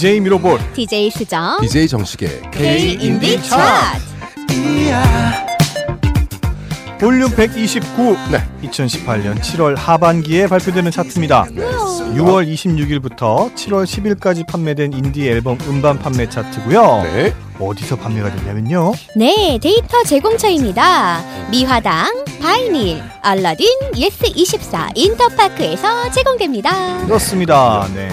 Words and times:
DJ 0.00 0.20
미로볼 0.20 0.58
DJ 0.72 1.10
수정 1.10 1.60
DJ 1.60 1.86
정식의 1.86 2.40
K 2.50 2.94
인디 2.94 3.38
차트 3.42 4.00
볼륨 6.98 7.30
129 7.30 8.16
네. 8.30 8.42
2018년 8.62 9.38
7월 9.40 9.76
하반기에 9.76 10.46
발표되는 10.46 10.90
차트입니다. 10.90 11.44
6월 11.44 12.50
26일부터 12.50 13.54
7월 13.54 13.84
10일까지 13.84 14.46
판매된 14.46 14.94
인디 14.94 15.28
앨범 15.28 15.58
음반 15.68 15.98
판매 15.98 16.26
차트고요. 16.26 17.02
네. 17.02 17.34
어디서 17.58 17.96
판매가 17.96 18.34
됐냐면요. 18.36 18.94
네 19.16 19.58
데이터 19.60 20.02
제공처입니다 20.04 21.22
미화당 21.50 22.24
바이닐 22.40 23.02
알라딘 23.20 23.66
예스24 23.96 24.92
인터파크에서 24.94 26.10
제공됩니다 26.10 27.04
그렇습니다. 27.04 27.86
네. 27.94 28.08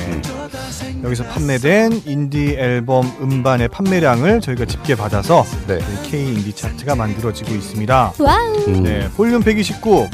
여기서 1.03 1.23
판매된 1.25 2.01
인디 2.05 2.55
앨범 2.57 3.05
음반의 3.21 3.67
판매량을 3.69 4.41
저희가 4.41 4.65
집계 4.65 4.95
받아서 4.95 5.45
네. 5.67 5.79
K 6.03 6.33
인디 6.33 6.53
차트가 6.53 6.95
만들어지고 6.95 7.53
있습니다. 7.53 8.13
와우 8.19 8.55
음. 8.67 8.83
네, 8.83 9.07
볼륨 9.15 9.41
129. 9.41 10.09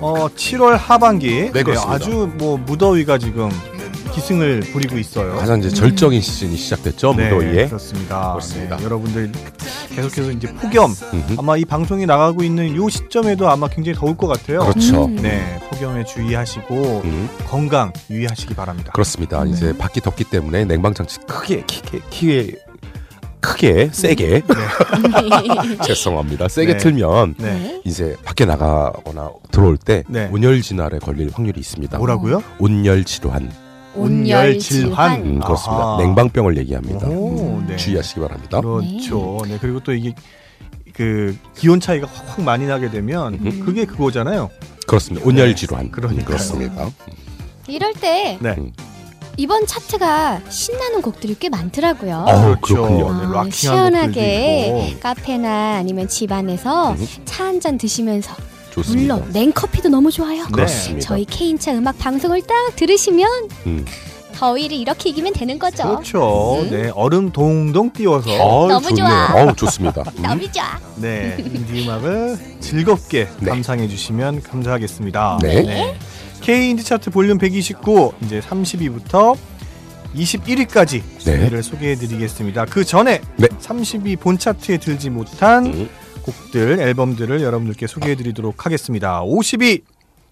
어, 0.00 0.28
7월 0.28 0.76
하반기. 0.76 1.50
네, 1.52 1.62
그렇습니다. 1.62 1.94
아주 1.94 2.30
뭐 2.34 2.58
무더위가 2.58 3.16
지금 3.18 3.48
기승을 4.14 4.60
부리고 4.72 4.96
있어요. 4.98 5.34
가장 5.36 5.58
이제 5.58 5.68
절정인 5.68 6.20
시즌이 6.20 6.56
시작됐죠 6.56 7.14
네, 7.14 7.30
무더위에. 7.30 7.66
그렇습니다. 7.66 8.32
그렇습니다. 8.32 8.76
네, 8.76 8.84
여러분들 8.84 9.32
계속해서 9.94 10.30
이제 10.30 10.52
폭염 10.54 10.92
음흠. 11.12 11.34
아마 11.38 11.56
이 11.56 11.64
방송이 11.64 12.06
나가고 12.06 12.42
있는 12.42 12.68
이 12.80 12.90
시점에도 12.90 13.48
아마 13.50 13.68
굉장히 13.68 13.98
더울 13.98 14.16
것 14.16 14.28
같아요. 14.28 14.60
그렇죠. 14.60 15.06
음. 15.06 15.16
네, 15.16 15.58
폭염에 15.70 16.04
주의하시고 16.04 17.02
음, 17.04 17.28
건강 17.46 17.92
유의하시기 18.08 18.54
바랍니다. 18.54 18.92
그렇습니다. 18.92 19.42
음. 19.42 19.48
이제 19.48 19.76
밖이 19.76 20.00
덥기 20.02 20.24
때문에 20.24 20.64
냉방 20.64 20.94
장치 20.94 21.18
크게 21.26 21.64
키게 21.66 22.00
키에 22.10 22.50
크게 23.40 23.90
세게 23.92 24.42
죄송합니다. 25.84 26.48
세게 26.48 26.72
네. 26.72 26.78
틀면 26.78 27.34
네. 27.38 27.52
네. 27.52 27.82
이제 27.84 28.16
밖에 28.24 28.46
나가거나 28.46 29.30
들어올 29.50 29.76
때 29.76 30.02
네. 30.08 30.30
온열 30.32 30.62
진화에 30.62 30.98
걸릴 31.02 31.30
확률이 31.32 31.60
있습니다. 31.60 31.98
뭐라고요? 31.98 32.42
온열 32.58 33.04
질환. 33.04 33.50
온열 33.94 34.58
질환. 34.58 35.20
음, 35.22 35.40
그렇습니다. 35.40 35.82
아하. 35.82 35.96
냉방병을 36.02 36.56
얘기합니다. 36.58 37.06
오, 37.08 37.58
음, 37.58 37.66
네. 37.68 37.76
주의하시기 37.76 38.20
바랍니다. 38.20 38.60
그렇죠. 38.60 39.38
네. 39.46 39.58
그리고 39.60 39.80
또 39.80 39.92
이게 39.92 40.14
그 40.92 41.36
기온 41.56 41.80
차이가 41.80 42.06
확 42.06 42.40
많이 42.42 42.66
나게 42.66 42.90
되면 42.90 43.34
음. 43.34 43.62
그게 43.64 43.84
그거잖아요. 43.84 44.50
그렇습니다. 44.86 45.26
온열 45.26 45.48
네, 45.48 45.54
질환. 45.54 45.90
그러니까요. 45.90 46.24
음, 46.24 46.26
그렇습니다. 46.26 46.90
이럴 47.66 47.92
때 47.94 48.38
네. 48.40 48.54
음. 48.58 48.72
이번 49.36 49.66
차트가 49.66 50.42
신나는 50.48 51.02
곡들이 51.02 51.34
꽤 51.40 51.48
많더라고요 51.48 52.24
어, 52.28 52.56
그렇군요. 52.60 53.32
네, 53.32 53.38
아, 53.38 53.44
시원하게. 53.50 54.96
카페나 55.00 55.76
아니면 55.78 56.06
집 56.06 56.30
안에서 56.30 56.92
음. 56.92 57.06
차한 57.24 57.58
잔 57.60 57.76
드시면서 57.76 58.32
좋습니다. 58.74 59.14
물론 59.16 59.32
냉커피도 59.32 59.88
너무 59.88 60.10
좋아요 60.10 60.44
네. 60.44 60.50
그렇습니다. 60.52 61.06
저희 61.08 61.24
K인차 61.24 61.72
음악 61.72 61.98
방송을 61.98 62.42
딱 62.42 62.74
들으시면 62.76 63.48
음. 63.66 63.84
더위를 64.34 64.76
이렇게 64.76 65.10
이기면 65.10 65.32
되는 65.32 65.58
거죠 65.60 65.84
그렇죠. 65.84 66.58
음. 66.62 66.70
네, 66.70 66.90
얼음 66.94 67.30
동동 67.30 67.92
띄워서 67.92 68.30
어우, 68.32 68.66
너무 68.68 68.88
좋네요. 68.88 69.06
좋아. 69.06 69.34
어우, 69.44 69.54
좋습니다. 69.54 70.02
음. 70.16 70.18
너무 70.22 70.50
좋아 70.50 70.78
네, 70.96 71.36
인디 71.38 71.84
음악을 71.84 72.38
즐겁게 72.60 73.28
네. 73.40 73.50
감상해 73.50 73.86
주시면 73.86 74.42
감사하겠습니다. 74.42 75.38
네. 75.42 75.96
K 76.40 76.70
인디 76.70 76.82
차트 76.84 77.10
볼륨 77.10 77.38
129 77.38 78.12
이제 78.24 78.40
30위부터 78.40 79.36
21위까지 80.16 80.90
네. 81.02 81.02
순위를 81.18 81.62
소개해 81.62 81.94
드리겠습니다. 81.94 82.66
그 82.66 82.84
전에 82.84 83.20
네. 83.36 83.46
30위 83.62 84.18
본 84.18 84.38
차트에 84.38 84.78
들지 84.78 85.10
못한 85.10 85.66
음. 85.66 85.88
곡들, 86.24 86.80
앨범들을 86.80 87.42
여러분들께 87.42 87.86
소개해드리도록 87.86 88.64
하겠습니다. 88.64 89.22
52 89.22 89.82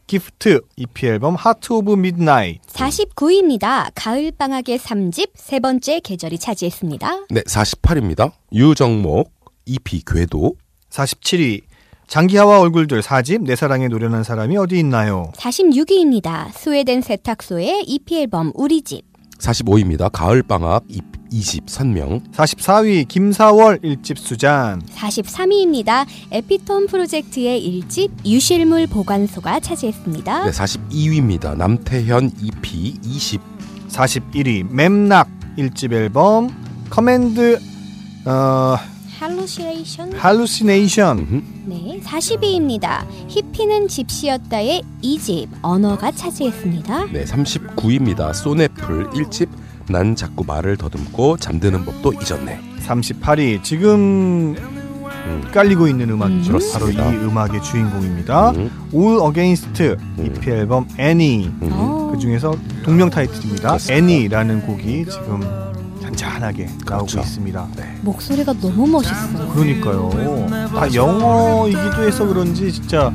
기프트 0.06 0.62
EP 0.76 1.06
앨범 1.06 1.34
Heart 1.34 1.72
of 1.72 1.92
Midnight 1.94 2.60
49입니다. 2.66 3.90
가을 3.94 4.32
방학의 4.36 4.78
3집 4.78 5.30
세 5.34 5.60
번째 5.60 6.00
계절이 6.00 6.38
차지했습니다. 6.38 7.26
네, 7.30 7.42
48입니다. 7.42 8.32
유정목 8.52 9.30
EP 9.66 10.02
궤도 10.06 10.56
47위 10.90 11.62
장기하와 12.08 12.60
얼굴들 12.60 13.00
4집 13.00 13.42
내 13.44 13.54
사랑에 13.54 13.88
노련한 13.88 14.24
사람이 14.24 14.56
어디 14.56 14.78
있나요? 14.78 15.30
46위입니다. 15.36 16.52
스웨덴 16.52 17.00
세탁소의 17.00 17.84
EP 17.86 18.20
앨범 18.20 18.52
우리 18.54 18.82
집 18.82 19.04
45위입니다. 19.38 20.10
가을 20.12 20.42
방학 20.42 20.84
EP 20.88 21.21
23명 21.32 22.22
44위 22.32 23.08
김사월 23.08 23.78
1집 23.78 24.18
수잔 24.18 24.82
43위입니다. 24.94 26.06
에피톤 26.30 26.86
프로젝트의 26.86 27.60
1집 27.60 28.10
유실물 28.24 28.86
보관소가 28.86 29.60
차지했습니다. 29.60 30.44
네, 30.44 30.50
42위입니다. 30.50 31.56
남태현 31.56 32.32
EP 32.42 32.94
20 33.02 33.40
41위 33.88 34.70
맴락 34.72 35.28
1집 35.58 35.92
앨범 35.92 36.48
Command 36.90 37.58
어 38.24 38.76
할루시네이션 39.18 40.12
할루시네이션 40.14 41.44
네, 41.66 42.00
40위입니다. 42.02 43.06
히피는 43.28 43.86
집시였다의 43.86 44.82
2집 45.02 45.48
언어가 45.62 46.10
차지했습니다. 46.10 47.06
네, 47.12 47.24
39위입니다. 47.24 48.34
소네풀 48.34 49.10
1집 49.10 49.48
난 49.88 50.14
자꾸 50.16 50.44
말을 50.44 50.76
더듬고 50.76 51.36
잠드는 51.36 51.84
법도 51.84 52.12
잊었네. 52.14 52.60
38위 52.86 53.62
지금 53.62 54.54
음. 55.24 55.48
깔리고 55.52 55.86
있는 55.86 56.10
음악이죠. 56.10 56.52
음. 56.54 56.58
바로 56.72 56.88
이 56.90 56.94
그렇습니다. 56.94 57.26
음악의 57.26 57.62
주인공입니다. 57.62 58.50
음. 58.50 58.70
All 58.94 59.20
Against 59.28 59.96
EP 60.18 60.50
앨범 60.50 60.86
Annie 60.98 61.46
음. 61.46 61.68
어. 61.72 62.10
그 62.12 62.18
중에서 62.18 62.54
동명 62.84 63.08
타이틀입니다. 63.10 63.68
그렇습니다. 63.68 63.94
Annie라는 63.94 64.62
곡이 64.66 65.06
지금 65.06 65.40
잔잔하게 66.02 66.64
나오고 66.86 67.06
그렇죠. 67.06 67.20
있습니다. 67.20 67.68
목소리가 68.02 68.52
너무 68.54 68.86
멋있어요. 68.86 69.48
그러니까요. 69.48 70.10
다 70.74 70.92
영어이기도 70.92 72.02
해서 72.02 72.26
그런지 72.26 72.72
진짜 72.72 73.12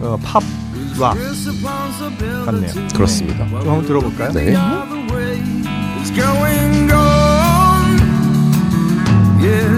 어, 0.00 0.18
팝, 0.22 0.42
락 0.98 1.16
같네요. 2.44 2.72
그렇습니다. 2.94 3.48
좀 3.48 3.56
한번 3.56 3.86
들어볼까요? 3.86 4.32
네. 4.32 4.54
Going 6.14 6.90
on. 6.92 7.96
Yeah. 9.40 9.76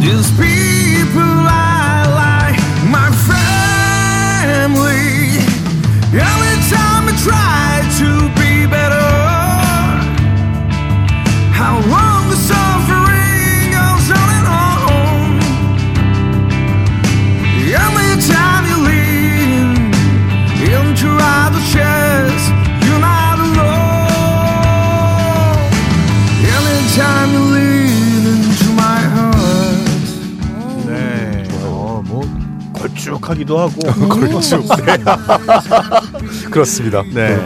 These 0.00 0.30
people 0.32 1.22
I 1.22 2.02
like, 2.22 2.58
my 2.90 3.10
family. 3.30 5.06
Every 6.18 6.56
time 6.74 7.04
I 7.06 7.14
try 7.22 7.68
to 8.00 8.08
be 8.40 8.52
better, 8.66 9.10
how 11.52 11.74
long 11.88 12.15
걸쭉하기도 33.20 33.58
하고 33.58 33.80
걸쭉. 34.08 34.64
그렇습니다. 36.50 37.02
네. 37.12 37.36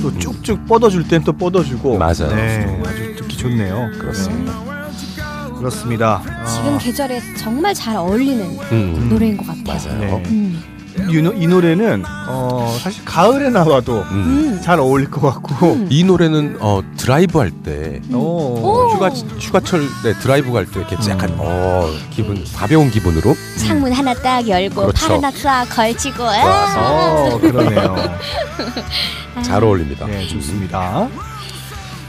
또 0.00 0.16
쭉쭉 0.18 0.66
뻗어줄 0.66 1.08
땐 1.08 1.22
또 1.24 1.32
뻗어주고 1.32 1.98
맞아요. 1.98 2.28
네, 2.34 2.82
아주 2.86 3.16
듣기 3.16 3.36
좋네요. 3.36 3.90
그렇습니다. 3.98 4.52
네. 4.52 5.52
그렇습니다. 5.58 6.22
지금 6.46 6.74
아, 6.74 6.78
계절에 6.78 7.20
정말 7.38 7.74
잘 7.74 7.96
어울리는 7.96 8.58
음. 8.72 9.08
노래인 9.10 9.36
것 9.36 9.46
같아요. 9.46 9.64
맞아요. 9.64 10.00
네. 10.18 10.22
음. 10.26 10.75
이, 11.10 11.22
노- 11.22 11.32
이 11.32 11.46
노래는 11.46 12.04
어, 12.28 12.76
사실 12.82 13.04
가을에 13.04 13.50
나와도 13.50 14.00
음. 14.10 14.12
음. 14.56 14.60
잘 14.62 14.80
어울릴 14.80 15.10
것 15.10 15.20
같고 15.20 15.86
이 15.90 16.02
노래는 16.04 16.56
어, 16.60 16.82
드라이브 16.96 17.38
할때 17.38 18.00
어, 18.12 18.16
오. 18.16 18.90
휴가 18.94 19.08
휴가철 19.10 19.82
네, 20.02 20.14
드라이브 20.20 20.52
갈 20.52 20.66
때 20.66 20.80
이렇게 20.80 20.96
약간 21.10 21.30
음. 21.30 21.36
어, 21.38 21.90
기분 22.10 22.44
가벼운 22.54 22.90
기분으로 22.90 23.34
창문 23.58 23.92
하나 23.92 24.14
딱 24.14 24.46
열고 24.48 24.74
그렇죠. 24.82 25.06
팔 25.06 25.16
하나 25.16 25.30
싹 25.30 25.64
걸치고 25.66 26.22
아. 26.24 26.74
어, 27.34 27.38
그러네요. 27.40 27.96
잘 29.42 29.62
어울립니다. 29.62 30.06
네, 30.06 30.26
좋습니다. 30.28 31.08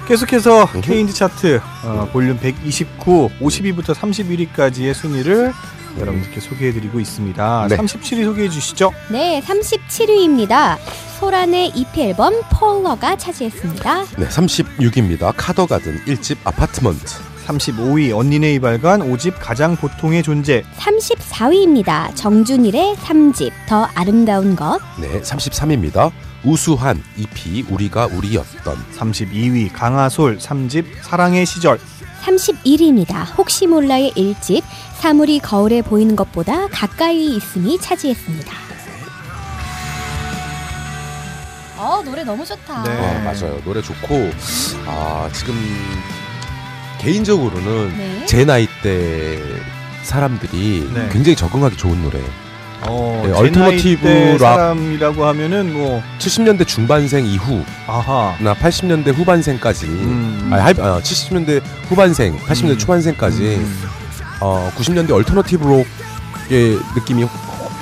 계속해서 0.07 0.63
음흠. 0.73 0.81
K인디 0.81 1.13
차트 1.13 1.59
어, 1.83 2.09
볼륨 2.13 2.39
129, 2.39 3.29
50위부터 3.41 3.93
31위까지의 3.93 4.93
순위를 4.93 5.53
여러분들께 5.99 6.39
소개해드리고 6.39 6.99
있습니다. 6.99 7.67
네. 7.69 7.77
37위 7.77 8.23
소개해 8.23 8.49
주시죠. 8.49 8.91
네, 9.11 9.41
37위입니다. 9.45 10.77
소란의 11.19 11.73
EP 11.75 12.01
앨범 12.01 12.33
폴러가 12.51 13.17
차지했습니다. 13.17 14.05
네, 14.17 14.27
36입니다. 14.27 15.33
카더가든 15.35 16.05
1집 16.05 16.37
아파트먼트. 16.43 17.19
35위 17.47 18.15
언니네 18.15 18.55
이발관 18.55 18.99
5집 19.01 19.35
가장 19.39 19.75
보통의 19.77 20.21
존재 20.21 20.63
34위입니다. 20.77 22.13
정준일의 22.13 22.95
3집 22.97 23.51
더 23.67 23.87
아름다운 23.95 24.55
것. 24.55 24.79
네, 24.99 25.21
33입니다. 25.21 26.11
우수한 26.43 27.03
EP 27.17 27.65
우리가 27.69 28.07
우리였던. 28.07 28.77
32위 28.95 29.71
강하솔 29.73 30.37
3집 30.37 30.85
사랑의 31.01 31.45
시절 31.45 31.79
31위입니다. 32.23 33.37
혹시 33.37 33.67
몰라의 33.67 34.11
1집 34.15 34.63
사물이 34.99 35.39
거울에 35.39 35.81
보이는 35.81 36.15
것보다 36.15 36.67
가까이 36.67 37.35
있음이 37.37 37.79
차지했습니다. 37.79 38.53
어 41.77 42.01
노래 42.03 42.23
너무 42.23 42.43
좋다. 42.43 42.83
네. 42.83 42.89
아, 42.91 43.23
맞아요. 43.23 43.61
노래 43.63 43.81
좋고 43.81 44.31
아, 44.87 45.29
지금 45.31 45.55
개인적으로는 46.99 47.97
네. 47.97 48.25
제 48.25 48.43
나이 48.45 48.67
때 48.81 49.39
사람들이 50.03 50.89
네. 50.93 51.09
굉장히 51.11 51.35
적응하기 51.35 51.77
좋은 51.77 52.01
노래. 52.01 52.19
어, 52.81 53.21
네, 53.25 53.31
제 53.33 53.37
alternative 53.39 54.07
나이 54.07 54.13
때 54.25 54.31
rock. 54.33 54.39
사람이라고 54.39 55.25
하면은 55.25 55.73
뭐 55.73 56.01
70년대 56.19 56.67
중반생 56.67 57.25
이후나 57.25 57.63
아하 57.87 58.35
80년대 58.55 59.13
후반생까지 59.13 59.85
음. 59.87 60.49
아니, 60.51 60.61
할- 60.61 60.79
아, 60.81 60.99
70년대 61.01 61.61
후반생, 61.89 62.37
80년대 62.39 62.69
음. 62.71 62.77
초반생까지 62.77 63.41
음. 63.57 63.83
어, 64.41 64.71
90년대 64.77 65.11
alternative 65.11 65.65
록의 65.67 66.79
느낌이 66.95 67.23
훅, 67.23 67.31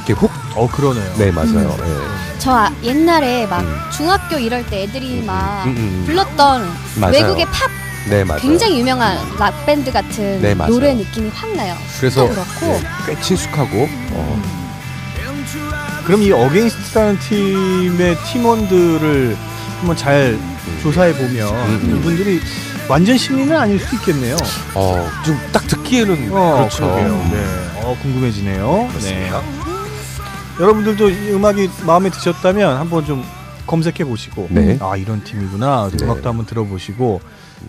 이렇게 0.08 0.14
훅. 0.14 0.32
어 0.56 0.70
그러네요. 0.72 1.14
네, 1.18 1.32
맞아요. 1.32 1.76
음. 1.82 1.86
예. 2.34 2.40
저 2.40 2.52
아- 2.56 2.72
옛날에 2.84 3.46
막 3.48 3.62
음. 3.62 3.76
중학교 3.92 4.38
이럴 4.38 4.66
때 4.68 4.84
애들이 4.84 5.22
막 5.26 5.66
음, 5.66 5.72
음, 5.72 5.76
음. 5.78 6.04
불렀던 6.06 6.70
맞아요. 7.02 7.12
외국의 7.14 7.46
팝 7.48 7.70
네, 8.10 8.24
맞아요. 8.24 8.40
굉장히 8.42 8.80
유명한 8.80 9.18
락 9.40 9.66
밴드 9.66 9.92
같은 9.92 10.42
네. 10.42 10.54
노래 10.54 10.94
느낌이 10.94 11.30
확 11.34 11.54
나요. 11.56 11.76
그래서 12.00 12.30
네, 12.62 12.82
꽤 13.08 13.20
친숙하고 13.20 13.90
어, 14.12 14.42
그럼 16.06 16.22
이 16.22 16.32
어게인스트라는 16.32 17.20
팀의 17.20 18.16
팀원들을 18.32 19.36
한번 19.80 19.96
잘 19.98 20.38
조사해 20.82 21.14
보면 21.14 21.48
음. 21.48 21.98
이분들이 22.00 22.40
완전 22.88 23.18
신인은 23.18 23.56
아닐 23.56 23.80
수 23.80 23.96
있겠네요. 23.96 24.38
어, 24.76 25.10
좀 25.26 25.36
딱 25.52 25.66
듣기에는 25.68 26.30
어, 26.32 26.58
그렇죠. 26.58 26.84
그러게요. 26.86 27.28
네. 27.32 27.82
어, 27.82 27.98
궁금해지네요. 28.02 28.88
그렇습니다. 28.90 29.42
네. 29.42 29.46
여러분들도 30.60 31.10
이 31.10 31.32
음악이 31.34 31.70
마음에 31.86 32.10
드셨다면 32.10 32.78
한번 32.78 33.06
좀 33.06 33.26
검색해 33.68 34.06
보시고 34.06 34.48
네. 34.52 34.78
아 34.82 34.96
이런 34.96 35.24
팀이구나 35.24 35.90
네. 35.92 36.06
음악도 36.06 36.30
한번 36.30 36.46
들어보시고 36.46 37.20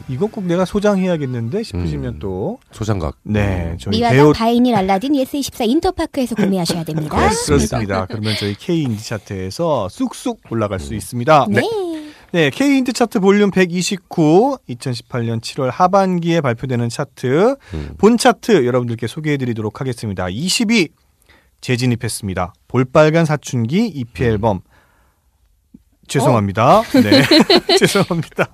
이거 0.09 0.27
꼭 0.27 0.45
내가 0.45 0.65
소장해야겠는데 0.65 1.63
싶으시면 1.63 2.15
음. 2.15 2.19
또 2.19 2.59
소장각. 2.73 3.17
네, 3.23 3.77
저희 3.81 3.99
미화당 3.99 4.17
개요 4.17 4.33
바이닐 4.33 4.75
알라딘 4.75 5.13
예스24 5.15 5.69
인터파크에서 5.69 6.35
구매하셔야 6.35 6.85
됩니다. 6.85 7.17
그렇습니다. 7.47 8.07
그러면 8.07 8.35
저희 8.39 8.55
K 8.55 8.83
인디 8.83 9.05
차트에서 9.05 9.89
쑥쑥 9.89 10.41
올라갈 10.51 10.81
수 10.81 10.95
있습니다. 10.95 11.47
네. 11.51 11.63
네, 12.33 12.51
K 12.51 12.79
인디 12.79 12.93
차트 12.93 13.21
볼륨 13.21 13.51
129, 13.51 14.59
2018년 14.69 15.41
7월 15.41 15.71
하반기에 15.71 16.41
발표되는 16.41 16.89
차트 16.89 17.57
음. 17.75 17.91
본 17.99 18.19
차트 18.19 18.67
여러분들께 18.67 19.07
소개해드리도록 19.07 19.81
하겠습니다. 19.81 20.27
20위 20.27 20.91
재진입했습니다. 21.61 22.53
볼빨간 22.69 23.25
사춘기 23.25 23.87
EP 23.87 24.25
음. 24.25 24.29
앨범. 24.29 24.61
죄송합니다. 26.07 26.83
네, 27.03 27.23
죄송합니다. 27.79 28.49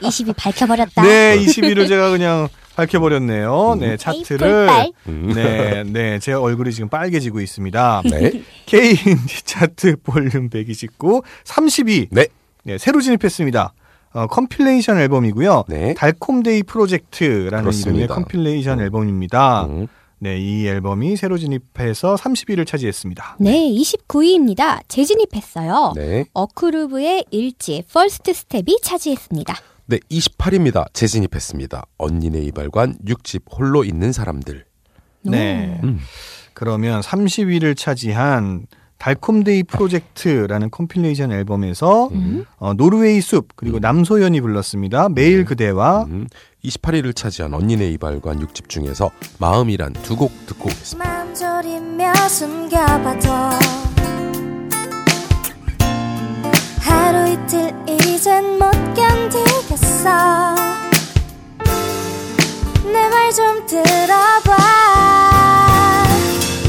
20위 0.00 0.34
밝혀버렸다. 0.36 1.02
네, 1.02 1.38
20위를 1.38 1.88
제가 1.88 2.10
그냥 2.10 2.48
밝혀버렸네요. 2.76 3.76
네, 3.80 3.96
차트를. 3.96 4.68
음. 5.08 5.32
네, 5.34 5.82
네, 5.84 6.18
제 6.20 6.32
얼굴이 6.32 6.72
지금 6.72 6.88
빨개지고 6.88 7.40
있습니다. 7.40 8.02
네. 8.10 8.42
K 8.66 8.90
인디 8.90 9.42
차트 9.44 9.96
볼륨 10.02 10.48
129, 10.48 11.22
30위. 11.44 12.08
네. 12.10 12.26
네, 12.62 12.78
새로 12.78 13.00
진입했습니다. 13.00 13.72
어, 14.12 14.26
compilation 14.26 14.98
앨범이고요. 14.98 15.64
네. 15.68 15.94
달콤데이 15.94 16.62
프로젝트라는 16.62 17.62
그렇습니다. 17.62 17.90
이름의 17.90 18.08
compilation 18.08 18.80
앨범입니다. 18.80 19.64
음. 19.66 19.86
네, 20.20 20.36
이 20.38 20.66
앨범이 20.66 21.16
새로 21.16 21.38
진입해서 21.38 22.16
30위를 22.16 22.66
차지했습니다. 22.66 23.36
네, 23.38 23.52
29위입니다. 23.70 24.80
재진입했어요. 24.88 25.92
네. 25.94 26.24
어크루브의 26.32 27.26
일집 27.30 27.92
First 27.92 28.32
Step이 28.32 28.78
차지했습니다. 28.82 29.54
네, 29.86 29.98
28입니다. 30.10 30.92
재진입했습니다. 30.92 31.86
언니네 31.98 32.40
이발관 32.40 32.98
6집 33.06 33.42
홀로 33.56 33.84
있는 33.84 34.12
사람들. 34.12 34.64
네. 35.22 35.80
음. 35.84 36.00
그러면 36.52 37.00
30위를 37.00 37.76
차지한 37.76 38.66
달콤데이 38.98 39.62
프로젝트라는 39.62 40.70
compilation 40.70 41.30
앨범에서 41.30 42.08
음. 42.08 42.44
어, 42.56 42.74
노르웨이 42.74 43.20
숲 43.20 43.48
그리고 43.54 43.78
남소연이 43.78 44.40
불렀습니다. 44.40 45.08
매일 45.08 45.44
그대와 45.44 46.04
음. 46.04 46.26
28위를 46.64 47.14
차지한 47.14 47.54
언니네 47.54 47.88
이발관 47.90 48.40
6집 48.44 48.68
중에서 48.68 49.10
마음이란 49.38 49.92
두 50.02 50.16
곡 50.16 50.32
듣고 50.46 50.68
오겠습니다. 50.68 51.08
하루 56.80 57.28
이틀 57.28 57.72
이젠 57.88 58.58
못 58.58 58.70
견디겠어. 58.94 60.54
내 62.92 63.08
말 63.08 63.32
좀 63.32 63.66
들어봐. 63.66 64.56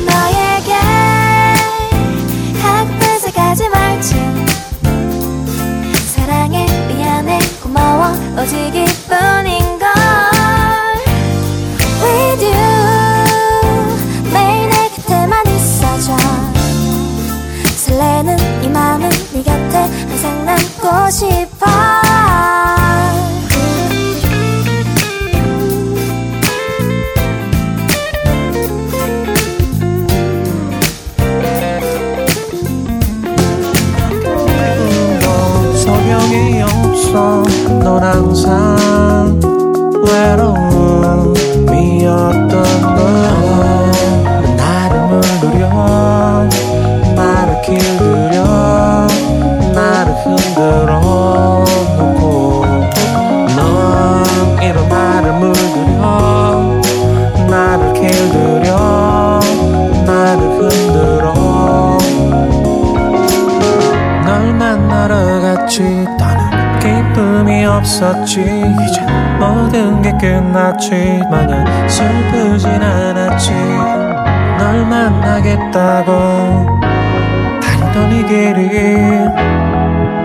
너에게 0.05 0.73
학교에서 2.61 3.31
가지 3.31 3.67
말지. 3.69 4.15
사랑해 6.13 6.65
미안해 6.87 7.39
고마워 7.63 8.09
오직 8.41 8.57
이뿐인 8.75 9.58
너 36.09 36.19
소용이 36.19 36.61
없어. 36.63 37.43
넌 37.83 38.03
항상 38.03 39.39
외로움이었던 40.03 41.31
거야 42.49 43.91
나를 44.57 45.01
물들여 45.07 46.49
나를 47.15 47.61
길들여 47.61 48.37
나를 49.75 50.13
흔들어 50.25 51.28
없었지. 67.79 68.41
이제 68.41 69.01
모든 69.39 70.01
게 70.01 70.11
끝났지 70.19 71.21
마냥 71.29 71.65
슬프진 71.87 72.69
않았지. 72.69 73.51
널 74.57 74.85
만나겠다고 74.85 76.09
다니던 77.61 78.11
이 78.11 78.25
길이 78.25 78.69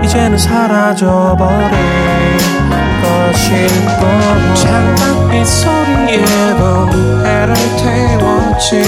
이제는 0.05 0.37
사라져버린 0.37 1.71
것일고 3.03 4.01
장난빛 4.55 5.47
소리에도 5.47 6.91
해를 7.25 7.55
태웠지. 7.79 8.83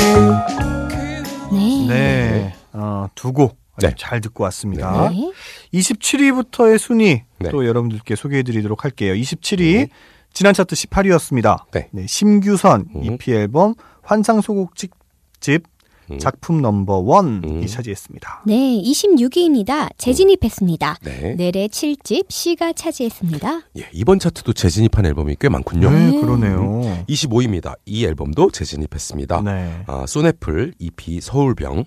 네. 1.52 1.87
네, 1.88 2.52
어, 2.73 3.06
두곡 3.14 3.56
네. 3.80 3.95
잘 3.97 4.21
듣고 4.21 4.45
왔습니다. 4.45 5.11
네. 5.11 5.33
27위부터의 5.75 6.78
순위 6.78 7.23
네. 7.38 7.50
또 7.50 7.66
여러분들께 7.66 8.16
소개해드리도록 8.16 8.85
할게요. 8.85 9.14
27위 9.14 9.59
네. 9.59 9.88
지난 10.33 10.54
차트 10.54 10.75
18위였습니다. 10.75 11.64
네. 11.73 11.88
심규선 12.06 12.87
음. 12.95 13.04
EP 13.04 13.33
앨범 13.33 13.75
환상 14.02 14.40
소곡집 14.40 14.92
집 15.40 15.64
음. 16.11 16.18
작품 16.18 16.62
넘버 16.62 16.99
원이 16.99 17.40
음. 17.45 17.66
차지했습니다. 17.66 18.42
네, 18.47 18.54
26위입니다. 18.83 19.90
재진입했습니다. 19.99 20.99
네. 21.02 21.35
넬의 21.35 21.68
7집 21.68 22.30
시가 22.30 22.73
차지했습니다. 22.73 23.62
예, 23.78 23.88
이번 23.92 24.18
차트도 24.18 24.52
재진입한 24.52 25.04
앨범이 25.06 25.37
꽤 25.40 25.49
많군요. 25.49 25.90
네, 25.90 26.11
네. 26.11 26.21
그러네요. 26.21 27.04
25위입니다. 27.09 27.75
이 27.87 28.04
앨범도 28.04 28.50
재진입했습니다. 28.50 29.42
네. 29.42 29.85
아, 29.87 30.04
소네플 30.06 30.75
EP 30.78 31.21
서울병. 31.21 31.85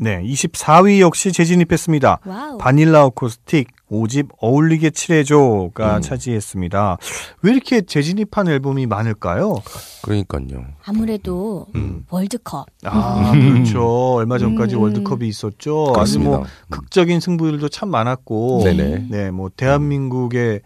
네, 0.00 0.20
24위 0.24 0.98
역시 1.00 1.30
재진입했습니다. 1.30 2.20
wow. 2.26 2.58
바닐라 2.58 3.04
어쿠스틱 3.04 3.68
5집 3.90 4.28
어울리게 4.40 4.90
칠해줘가 4.90 5.96
음. 5.96 6.00
차지했습니다. 6.02 6.98
왜 7.42 7.52
이렇게 7.52 7.80
재진입한 7.80 8.48
앨범이 8.48 8.86
많을까요? 8.86 9.62
그러니까요. 10.02 10.64
아무래도 10.84 11.66
음. 11.76 12.04
월드컵. 12.10 12.66
아, 12.84 13.32
그렇죠. 13.32 14.14
얼마 14.16 14.38
전까지 14.38 14.74
음. 14.74 14.82
월드컵이 14.82 15.28
있었죠. 15.28 15.84
아주 15.90 15.92
그렇습니다. 15.92 16.30
뭐 16.38 16.46
극적인 16.70 17.20
승부들도 17.20 17.68
참 17.68 17.90
많았고, 17.90 18.62
네네. 18.64 19.06
네, 19.10 19.30
뭐 19.30 19.48
대한민국의 19.56 20.62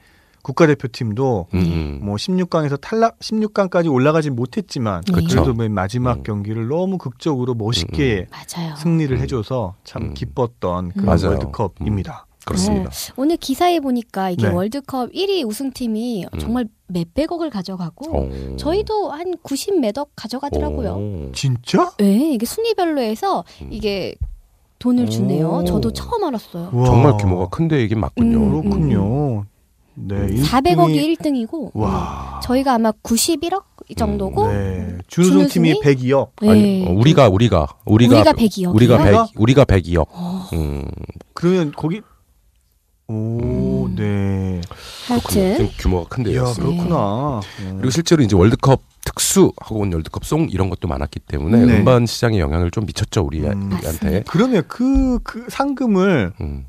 국가대표팀도 0.48 1.46
음, 1.52 1.58
음. 1.58 2.00
뭐 2.02 2.16
16강에서 2.16 2.80
탈락, 2.80 3.18
16강까지 3.18 3.92
올라가지 3.92 4.30
못했지만 4.30 5.02
네. 5.04 5.12
그래도 5.26 5.52
맨 5.54 5.72
마지막 5.72 6.18
음. 6.18 6.22
경기를 6.22 6.68
너무 6.68 6.96
극적으로 6.98 7.54
멋있게 7.54 8.26
맞아요. 8.30 8.74
승리를 8.76 9.14
음. 9.16 9.20
해줘서 9.22 9.74
참 9.84 10.02
음. 10.02 10.14
기뻤던 10.14 10.92
그런 10.92 11.04
맞아요. 11.06 11.28
월드컵입니다. 11.30 12.24
그렇습니다. 12.46 12.90
오늘 13.16 13.36
기사에 13.36 13.78
보니까 13.78 14.30
이게 14.30 14.48
네. 14.48 14.54
월드컵 14.54 15.12
1위 15.12 15.46
우승팀이 15.46 16.24
음. 16.32 16.38
정말 16.38 16.66
몇백억을 16.86 17.50
가져가고 17.50 18.16
어. 18.16 18.56
저희도 18.56 19.10
한 19.10 19.34
90 19.42 19.80
몇억 19.80 20.12
가져가더라고요. 20.16 20.94
어. 20.98 21.30
진짜? 21.34 21.92
네, 21.98 22.32
이게 22.32 22.46
순위별로 22.46 23.02
해서 23.02 23.44
음. 23.60 23.68
이게 23.70 24.14
돈을 24.78 25.10
주네요. 25.10 25.48
오. 25.58 25.64
저도 25.64 25.92
처음 25.92 26.24
알았어요. 26.24 26.70
우와. 26.72 26.86
정말 26.86 27.16
규모가 27.18 27.48
큰 27.48 27.68
데 27.68 27.84
이긴 27.84 28.00
맞군요. 28.00 28.38
음, 28.38 28.62
그렇군요. 28.62 29.44
네, 30.06 30.16
400억이 30.42 31.16
1등이고 31.18 31.70
와. 31.74 32.40
저희가 32.42 32.74
아마 32.74 32.92
91억 33.02 33.64
이 33.88 33.94
정도고 33.94 34.48
네. 34.52 34.98
준우승팀이 35.08 35.74
준우승이? 35.74 35.80
102억. 35.80 36.28
네. 36.42 36.50
아니, 36.50 36.86
어, 36.86 36.92
우리가 36.92 37.28
우리가 37.28 37.66
우리가 37.86 38.16
우리가 38.16 38.32
102억. 38.32 38.74
우리가 38.74 38.94
우리가? 38.96 39.24
100 39.26 39.40
우리가 39.40 39.64
102억. 39.64 40.06
어, 40.10 40.48
음. 40.52 40.84
그러면 41.32 41.72
거기 41.74 42.02
오, 43.10 43.86
음. 43.86 43.94
네. 43.96 44.60
하여튼 45.08 45.56
좀 45.56 45.70
규모가 45.78 46.08
큰데요. 46.08 46.34
이야, 46.34 46.42
였습니다. 46.42 46.84
그렇구나. 46.84 47.40
음. 47.60 47.76
그리고 47.78 47.90
실제로 47.90 48.22
이제 48.22 48.36
월드컵 48.36 48.82
특수 49.04 49.52
하고 49.56 49.78
월드컵 49.80 50.26
송 50.26 50.48
이런 50.50 50.68
것도 50.68 50.86
많았기 50.86 51.20
때문에 51.20 51.64
네. 51.64 51.78
음반 51.78 52.04
시장에 52.04 52.38
영향을 52.38 52.70
좀 52.70 52.84
미쳤죠 52.84 53.22
우리한테. 53.22 53.76
맞습니다. 53.86 54.30
그러면 54.30 54.62
그, 54.68 55.18
그 55.22 55.46
상금을 55.48 56.34
음, 56.42 56.66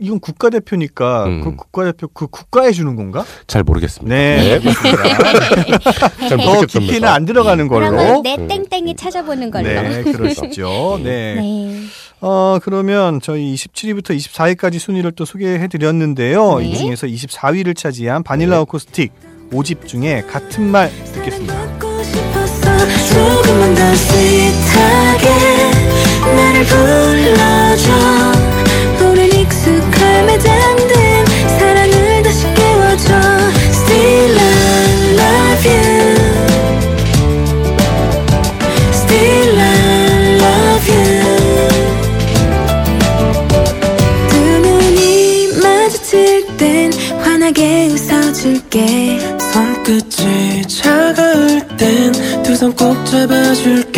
이건 0.00 0.18
국가대표니까 0.18 1.26
음. 1.26 1.40
그 1.42 1.56
국가대표 1.56 2.08
그 2.08 2.26
국가에 2.26 2.72
주는 2.72 2.96
건가? 2.96 3.24
잘 3.46 3.62
모르겠습니다. 3.62 4.14
네. 4.14 4.60
잘더 6.28 6.36
모르겠습니다. 6.38 6.78
깊이는 6.80 7.08
안 7.08 7.26
들어가는 7.26 7.68
걸로. 7.68 7.90
그러면 7.90 8.22
내 8.22 8.36
음. 8.36 8.48
땡땡이 8.48 8.96
찾아보는 8.96 9.50
걸로. 9.50 9.68
네, 9.68 10.02
그러시죠. 10.12 10.98
네. 11.04 11.34
네. 11.34 11.80
어, 12.22 12.58
그러면 12.62 13.20
저희 13.20 13.54
27위부터 13.54 14.16
24위까지 14.16 14.78
순위를 14.78 15.12
또 15.12 15.26
소개해 15.26 15.68
드렸는데요. 15.68 16.58
네. 16.58 16.64
이 16.66 16.76
중에서 16.76 17.06
24위를 17.06 17.76
차지한 17.76 18.22
바닐라 18.22 18.56
네. 18.56 18.62
어쿠스틱 18.62 19.12
5집 19.52 19.86
중에 19.86 20.22
같은 20.22 20.70
말 20.70 20.90
듣겠습니다. 21.12 21.78
조금만 23.10 23.74
더 23.74 23.94
스윗하게 23.96 25.28
나를 26.20 26.64
불러줘 26.64 28.59
익숙함에 29.50 30.38
잠든 30.38 31.24
사랑을 31.58 32.22
다시 32.22 32.46
깨워줘. 32.54 33.14
Still 33.70 34.38
I 34.38 34.46
love 35.18 35.66
you. 35.68 36.14
Still 38.92 39.58
I 39.58 39.68
love 40.38 40.86
you. 40.94 41.02
두 44.28 44.34
눈이 44.38 45.60
마주칠 45.60 46.46
땐 46.56 46.92
환하게 47.20 47.88
웃어줄게. 47.88 49.18
손끝이 49.52 50.62
차가울 50.68 51.60
땐 51.76 52.12
두 52.44 52.52
손 52.54 52.72
꼭 52.76 53.04
잡아줄게 53.06 53.89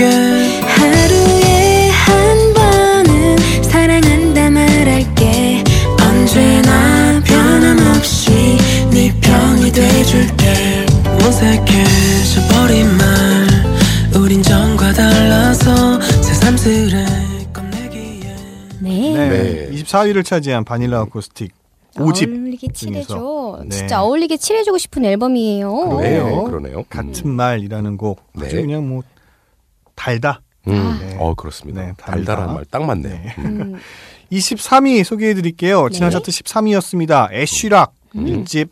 4위를 19.93 20.25
차지한 20.25 20.65
바닐라 20.65 21.03
어쿠스틱 21.03 21.53
5집 21.97 22.29
어울리게 22.29 22.69
칠해줘. 22.73 23.61
네. 23.65 23.69
진짜 23.77 24.03
어울리게 24.03 24.39
칠해주고 24.39 24.79
싶은 24.79 25.05
앨범이에요. 25.05 25.71
그러네요. 25.75 26.27
네. 26.27 26.45
그러네요. 26.45 26.79
음. 26.79 26.85
같은 26.89 27.31
말이라는 27.31 27.97
곡. 27.99 28.23
네. 28.35 28.47
아주 28.47 28.57
그냥 28.57 28.89
뭐 28.89 29.03
달다. 29.95 30.41
음. 30.69 30.99
네. 31.01 31.17
어 31.19 31.35
그렇습니다. 31.35 31.83
네, 31.83 31.93
달달한 31.99 32.55
말 32.55 32.65
딱 32.71 32.85
맞네요. 32.85 33.13
네. 33.15 33.35
음. 33.39 33.45
음. 33.75 33.81
23위 34.33 35.05
소개해드릴게요. 35.05 35.89
네. 35.89 35.95
지난 35.95 36.11
차트 36.11 36.31
13위였습니다. 36.31 37.31
애쉬락 37.33 37.93
음. 38.15 38.25
1집 38.25 38.69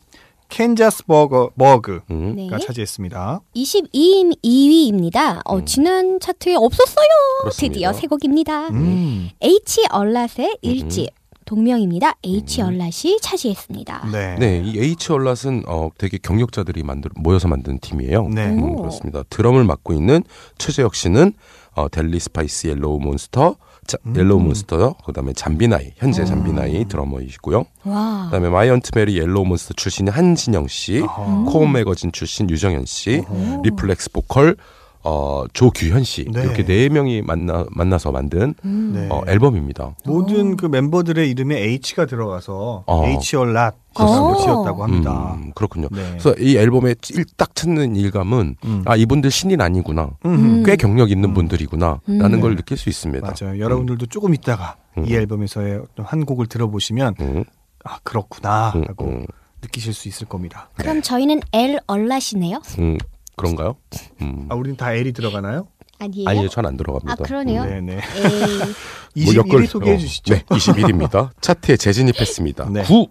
캔자스 0.50 1.04
버거 1.06 1.52
버그가 1.56 2.04
음. 2.10 2.34
네. 2.36 2.50
차지했습니다. 2.58 3.40
22위, 3.54 4.36
2위입니다. 4.44 5.40
어, 5.44 5.56
음. 5.56 5.64
지난 5.64 6.20
차트에 6.20 6.54
없었어요. 6.56 7.06
그렇습니다. 7.40 7.72
드디어 7.72 7.92
새 7.92 8.06
곡입니다. 8.06 8.68
음. 8.68 9.30
H 9.40 9.82
a 9.88 9.97
lot의 9.97 10.40
음. 10.40 10.56
1집 10.62 11.08
동명입니다. 11.46 12.16
H 12.24 12.62
a 12.62 12.74
lot이 12.74 13.18
차지했습니다. 13.22 14.08
네. 14.12 14.36
네, 14.38 14.62
이 14.64 14.78
H 14.78 15.08
a 15.08 15.16
lot은 15.16 15.64
어, 15.66 15.90
되게 15.98 16.18
경력자들이 16.18 16.82
만들 16.82 17.10
모여서 17.14 17.48
만든 17.48 17.78
팀이에요. 17.80 18.28
네. 18.28 18.50
음, 18.50 18.62
오. 18.62 18.76
그렇습니다. 18.76 19.22
드럼을 19.30 19.64
맡고 19.64 19.92
있는 19.94 20.22
최재혁 20.58 20.94
씨는 20.94 21.32
어, 21.74 21.88
델리 21.88 22.20
스파이스 22.20 22.68
옐로우 22.68 22.98
몬스터, 23.00 23.56
자, 23.90 23.98
음. 24.06 24.14
옐로우 24.16 24.38
몬스터, 24.38 24.94
그다음에 25.04 25.32
잠비나이, 25.32 25.86
아. 25.88 25.90
현재 25.96 26.24
잠비나이 26.24 26.84
드러머이시고요. 26.86 27.64
와. 27.86 28.24
그다음에 28.26 28.48
마이 28.48 28.63
앤트 28.63 28.92
메리 28.94 29.18
옐로우 29.18 29.44
몬스터 29.44 29.74
출신의 29.74 30.12
한진영 30.12 30.68
씨. 30.68 31.00
코어 31.00 31.66
매거진 31.66 32.12
출신 32.12 32.48
유정현 32.48 32.84
씨. 32.86 33.24
리플렉스 33.64 34.12
보컬 34.12 34.56
어, 35.02 35.44
조규현 35.52 36.04
씨 36.04 36.26
네. 36.30 36.42
이렇게 36.42 36.64
네 36.64 36.88
명이 36.90 37.22
만나 37.22 37.64
만나서 37.70 38.12
만든 38.12 38.54
음. 38.64 38.92
네. 38.94 39.08
어, 39.10 39.22
앨범입니다. 39.26 39.94
모든 40.04 40.56
그 40.56 40.66
멤버들의 40.66 41.30
이름에 41.30 41.56
H가 41.58 42.04
들어가서 42.06 42.84
어. 42.86 43.04
H 43.06 43.36
a 43.36 43.45
lot 43.45 43.72
어. 43.98 44.36
지었다고 44.36 44.82
합니다. 44.84 45.34
음, 45.38 45.52
그렇군요. 45.54 45.88
네. 45.90 46.02
그래서 46.10 46.34
이 46.38 46.56
앨범에 46.56 46.94
일- 47.12 47.24
딱 47.36 47.54
찾는 47.54 47.96
일감은 47.96 48.56
음. 48.64 48.82
아 48.84 48.94
이분들 48.96 49.30
신인 49.30 49.60
아니구나. 49.62 50.10
음. 50.26 50.62
꽤 50.64 50.76
경력 50.76 51.10
있는 51.10 51.32
분들이구나라는 51.32 52.34
음. 52.34 52.40
걸 52.40 52.56
느낄 52.56 52.76
수 52.76 52.88
있습니다. 52.90 53.26
맞아요. 53.26 53.58
여러분들도 53.58 54.06
조금 54.06 54.34
있다가 54.34 54.76
음. 54.98 55.06
이 55.06 55.14
앨범에서의 55.14 55.80
한 55.98 56.24
곡을 56.26 56.46
들어보시면 56.46 57.14
음, 57.20 57.44
아 57.84 57.98
그렇구나 58.02 58.72
음, 58.76 58.84
하고 58.86 59.06
음, 59.06 59.26
느끼실 59.62 59.94
수 59.94 60.08
있을 60.08 60.26
겁니다. 60.26 60.68
그럼 60.76 61.00
저희는 61.00 61.40
L 61.52 61.80
얼랏이네요? 61.86 62.78
음, 62.78 62.98
그런가요? 63.40 63.76
음. 64.22 64.46
아 64.48 64.54
우린 64.54 64.76
다 64.76 64.92
L이 64.92 65.12
들어가나요? 65.12 65.68
아니에요? 65.98 66.28
아니요, 66.28 66.48
전 66.48 66.64
안 66.64 66.76
들어갑니다. 66.78 67.12
아, 67.12 67.26
그러네요. 67.26 67.64
네네. 67.64 67.94
에이. 67.96 69.24
21위 69.26 69.64
어, 69.64 69.66
소개해 69.66 69.98
주시죠. 69.98 70.34
네, 70.34 70.42
21위입니다. 70.44 71.30
차트에 71.42 71.76
재진입했습니다. 71.76 72.70
네. 72.70 72.82
9 72.84 73.06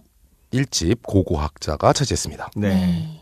1집 0.51 0.99
고고학자가 1.03 1.93
차지했습니다. 1.93 2.49
네. 2.55 2.69
네. 2.69 3.21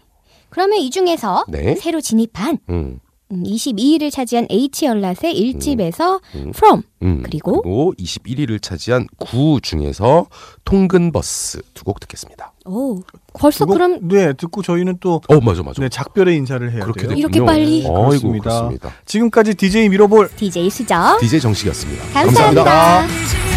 그러면 0.49 0.79
이 0.79 0.89
중에서 0.89 1.43
네. 1.49 1.75
새로 1.75 1.99
진입한 1.99 2.57
음, 2.69 2.99
음, 3.33 3.43
22위를 3.43 4.09
차지한 4.09 4.47
H 4.49 4.85
얼랏의 4.85 5.35
1집에서 5.35 6.21
음. 6.35 6.51
From 6.55 6.83
음. 7.03 7.21
그리고? 7.23 7.61
21위를 7.99 8.61
차지한 8.61 9.07
9 9.19 9.59
중에서 9.61 10.27
통근버스 10.63 11.61
두 11.73 11.83
곡 11.83 11.99
듣겠습니다. 11.99 12.53
오 12.67 12.99
벌써 13.33 13.65
그거- 13.65 13.73
그럼 13.77 13.99
네 14.07 14.33
듣고 14.33 14.61
저희는 14.61 14.97
또 14.99 15.21
어, 15.29 15.39
맞아, 15.39 15.63
맞아. 15.63 15.81
네, 15.81 15.89
작별의 15.89 16.35
인사를 16.37 16.71
해야 16.71 16.81
그렇게 16.83 17.01
돼요. 17.01 17.09
됐군요. 17.15 17.19
이렇게 17.19 17.45
빨리? 17.45 17.81
아이고, 17.85 17.93
그렇습니다. 18.07 18.43
그렇습니다. 18.49 18.93
지금까지 19.05 19.55
DJ 19.55 19.89
미러볼 19.89 20.29
DJ 20.35 20.69
수정 20.69 21.17
DJ 21.19 21.39
정식이었습니다. 21.39 22.03
감사합니다. 22.13 23.01
소리쳐봐도 23.07 23.56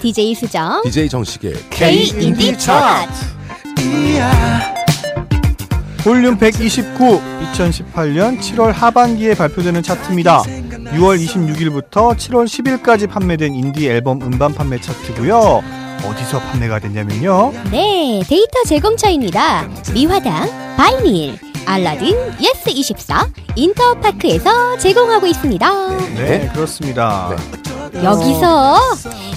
DJ 0.00 0.34
수정 0.34 0.82
DJ 0.82 1.08
정식의 1.08 1.54
K 1.70 2.04
인디 2.20 2.56
차트 2.56 3.10
볼륨 6.02 6.38
129 6.38 7.20
2018년 7.52 8.40
7월 8.40 8.72
하반기에 8.72 9.34
발표되는 9.34 9.82
차트입니다. 9.82 10.42
6월 10.42 11.22
26일부터 11.22 12.16
7월 12.16 12.46
10일까지 12.46 13.08
판매된 13.08 13.52
인디 13.54 13.86
앨범 13.88 14.22
음반 14.22 14.54
판매 14.54 14.80
차트고요. 14.80 15.62
어디서 16.04 16.38
판매가 16.40 16.78
됐냐면요. 16.78 17.52
네 17.70 18.22
데이터 18.26 18.64
제공처입니다 18.66 19.68
미화당 19.92 20.76
바이닐 20.78 21.38
알라딘 21.66 22.16
예스24 22.38 23.30
인터파크에서 23.56 24.78
제공하고 24.78 25.26
있습니다 25.26 25.88
네, 26.14 26.50
그렇습니다. 26.54 27.36
여기서 27.94 28.76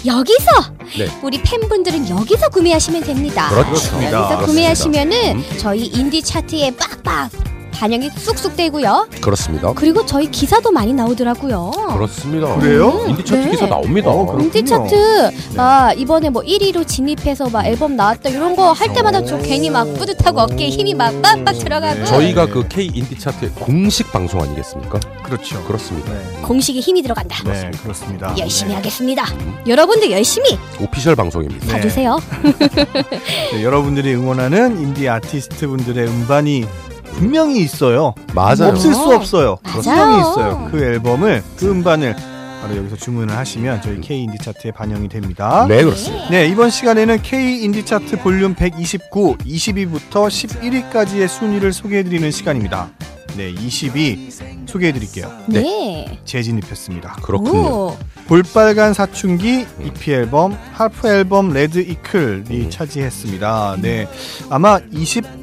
여기서 0.05 0.51
네. 0.97 1.07
우리 1.23 1.41
팬분들은 1.41 2.09
여기서 2.09 2.49
구매하시면 2.49 3.03
됩니다 3.03 3.49
그렇습니다. 3.49 4.11
여기서. 4.11 4.45
구매하시면은 4.45 5.43
저희 5.57 5.85
인디 5.87 6.21
차트에 6.21 6.71
빡빡 6.75 7.31
반영이 7.73 8.09
쑥쑥 8.17 8.55
되고요 8.55 9.07
그렇습니다. 9.21 9.73
그리고 9.73 10.05
저희 10.05 10.29
기사도 10.29 10.71
많이 10.71 10.93
나오더라고요 10.93 11.71
그렇습니다. 11.71 12.55
그래요? 12.57 13.05
인디 13.07 13.23
차트 13.25 13.41
네. 13.45 13.51
기사 13.51 13.65
나옵니다. 13.67 14.09
어, 14.09 14.25
그렇군요. 14.25 14.43
인디 14.45 14.63
차트 14.65 15.31
아 15.57 15.91
이번에 15.93 16.29
뭐 16.29 16.41
1위로 16.43 16.87
진입해서 16.87 17.49
막 17.49 17.65
앨범 17.65 17.95
나왔다 17.95 18.29
이런 18.29 18.55
거 18.55 18.73
할 18.73 18.91
때마다 18.93 19.23
저 19.23 19.37
괜히 19.39 19.69
막 19.69 19.85
뿌듯하고 19.93 20.41
어깨에 20.41 20.69
힘이 20.69 20.93
막 20.93 21.21
빡빡 21.21 21.59
들어가고 21.59 21.99
네. 21.99 22.05
저희가 22.05 22.47
그 22.47 22.67
K 22.67 22.87
인디 22.93 23.17
차트의 23.17 23.51
공식 23.51 24.11
방송 24.11 24.41
아니겠습니까? 24.41 24.99
그렇죠. 25.23 25.63
그렇습니다. 25.65 26.11
네. 26.11 26.41
공식에 26.41 26.79
힘이 26.79 27.01
들어간다 27.01 27.43
네, 27.43 27.71
그렇습니다. 27.81 28.35
열심히 28.37 28.69
네. 28.71 28.75
하겠습니다 28.75 29.23
여러분들 29.67 30.11
열심히 30.11 30.57
official 30.81 31.15
방송입니다. 31.15 31.65
네. 31.65 31.71
사주세요 31.71 32.19
네, 33.53 33.63
여러분들이 33.63 34.13
응원하는 34.15 34.79
인디 34.81 35.07
아티스트 35.09 35.67
분들의 35.67 36.07
음반이 36.07 36.65
분명히 37.15 37.61
있어요. 37.61 38.13
맞아요. 38.33 38.69
없을 38.71 38.93
수 38.93 39.13
없어요. 39.13 39.57
맞아요. 39.63 39.81
분명히 39.81 40.19
있어요. 40.19 40.69
그 40.71 40.83
앨범을 40.83 41.43
그 41.57 41.69
음반을 41.69 42.15
바로 42.61 42.77
여기서 42.77 42.95
주문을 42.95 43.35
하시면 43.35 43.81
저희 43.81 43.99
K 43.99 44.23
인디 44.23 44.37
차트에 44.37 44.71
반영이 44.71 45.09
됩니다. 45.09 45.65
네, 45.67 45.83
그렇습니다. 45.83 46.29
네, 46.29 46.47
이번 46.47 46.69
시간에는 46.69 47.21
K 47.21 47.61
인디 47.63 47.85
차트 47.85 48.19
볼륨 48.21 48.53
129, 48.53 49.37
20위부터 49.39 50.29
11위까지의 50.29 51.27
순위를 51.27 51.73
소개해 51.73 52.03
드리는 52.03 52.31
시간입니다. 52.31 52.89
네, 53.35 53.53
20위 53.53 54.31
소개해 54.65 54.93
드릴게요. 54.93 55.29
네, 55.47 56.19
재진입했습니다. 56.23 57.17
그렇군요. 57.21 57.59
오, 57.59 57.97
볼빨간 58.27 58.93
사춘기 58.93 59.65
EP 59.83 60.13
앨범, 60.13 60.57
half 60.71 61.07
album 61.09 61.49
Red 61.51 61.79
Ickle이 61.79 62.69
차지했습니다. 62.69 63.77
네, 63.81 64.07
아마 64.49 64.79
20 64.91 65.42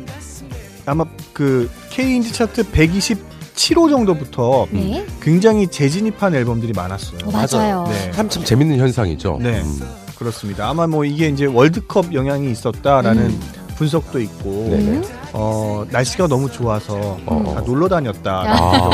아마 0.87 1.05
그 1.33 1.71
K 1.91 2.17
인디 2.17 2.33
차트 2.33 2.71
127호 2.71 3.91
정도부터 3.91 4.67
네 4.71 5.07
굉장히 5.21 5.67
재진입한 5.69 6.35
앨범들이 6.35 6.73
많았어요. 6.73 7.21
어, 7.25 7.31
맞아요 7.31 7.87
네. 7.89 8.11
참, 8.13 8.29
참 8.29 8.45
재밌는 8.45 8.79
현상이죠. 8.79 9.39
네. 9.41 9.61
음. 9.61 9.81
그렇습니다. 10.17 10.69
아마 10.69 10.87
뭐 10.87 11.05
이게 11.05 11.29
이제 11.29 11.47
월드컵 11.47 12.13
영향이 12.13 12.51
있었다라는 12.51 13.39
분석도 13.85 14.21
있고 14.21 14.51
네네. 14.71 14.77
음, 14.99 15.05
어, 15.33 15.87
날씨가 15.91 16.27
너무 16.27 16.51
좋아서 16.53 17.19
어. 17.25 17.53
다 17.55 17.63
놀러 17.63 17.89
다녔다. 17.89 18.45
아, 18.47 18.89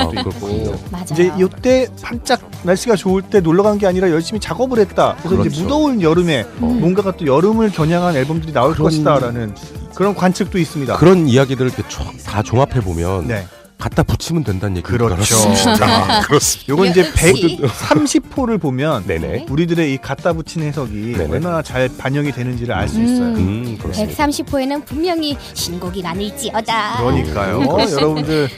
맞아요 0.92 1.04
이제 1.10 1.32
이때 1.36 1.88
반짝 2.00 2.40
날씨가 2.62 2.94
좋을 2.94 3.22
때 3.22 3.40
놀러 3.40 3.64
간 3.64 3.76
게 3.78 3.86
아니라 3.88 4.08
열심히 4.10 4.38
작업을 4.40 4.78
했다. 4.78 5.16
그래서 5.22 5.34
이제 5.40 5.48
그렇죠. 5.50 5.62
무더운 5.64 6.00
여름에 6.02 6.44
음. 6.62 6.80
뭔가가 6.80 7.16
또 7.16 7.26
여름을 7.26 7.72
겨냥한 7.72 8.16
앨범들이 8.16 8.52
나올 8.52 8.72
그런- 8.74 8.84
것이다라는 8.84 9.54
그런 9.96 10.14
관측도 10.14 10.56
있습니다. 10.58 10.96
그런 10.98 11.26
이야기들을 11.28 11.72
이렇게 11.76 11.82
쫙다 11.88 12.42
종합해 12.44 12.80
보면 12.80 13.26
네. 13.26 13.44
갖다 13.78 14.02
붙이면 14.02 14.42
된다는 14.44 14.78
얘기 14.78 14.86
그렇죠. 14.86 15.14
그렇습니다. 15.16 16.20
그렇습니다. 16.22 16.68
요건 16.72 16.88
이제 16.88 17.00
역시. 17.00 17.58
130호를 17.60 18.60
보면 18.60 19.06
네네. 19.06 19.46
우리들의 19.50 19.92
이 19.92 19.98
갖다 19.98 20.32
붙인 20.32 20.62
해석이 20.62 21.12
네네. 21.16 21.30
얼마나 21.32 21.62
잘 21.62 21.90
반영이 21.96 22.32
되는지를 22.32 22.74
알수 22.74 22.98
음. 22.98 23.04
있어요. 23.04 23.28
음, 23.34 23.78
그렇습니다. 23.78 24.26
130호에는 24.26 24.84
분명히 24.86 25.36
신곡이 25.54 26.02
많을지어다 26.02 26.96
그러니까요. 26.98 27.62
여러분들 27.92 28.48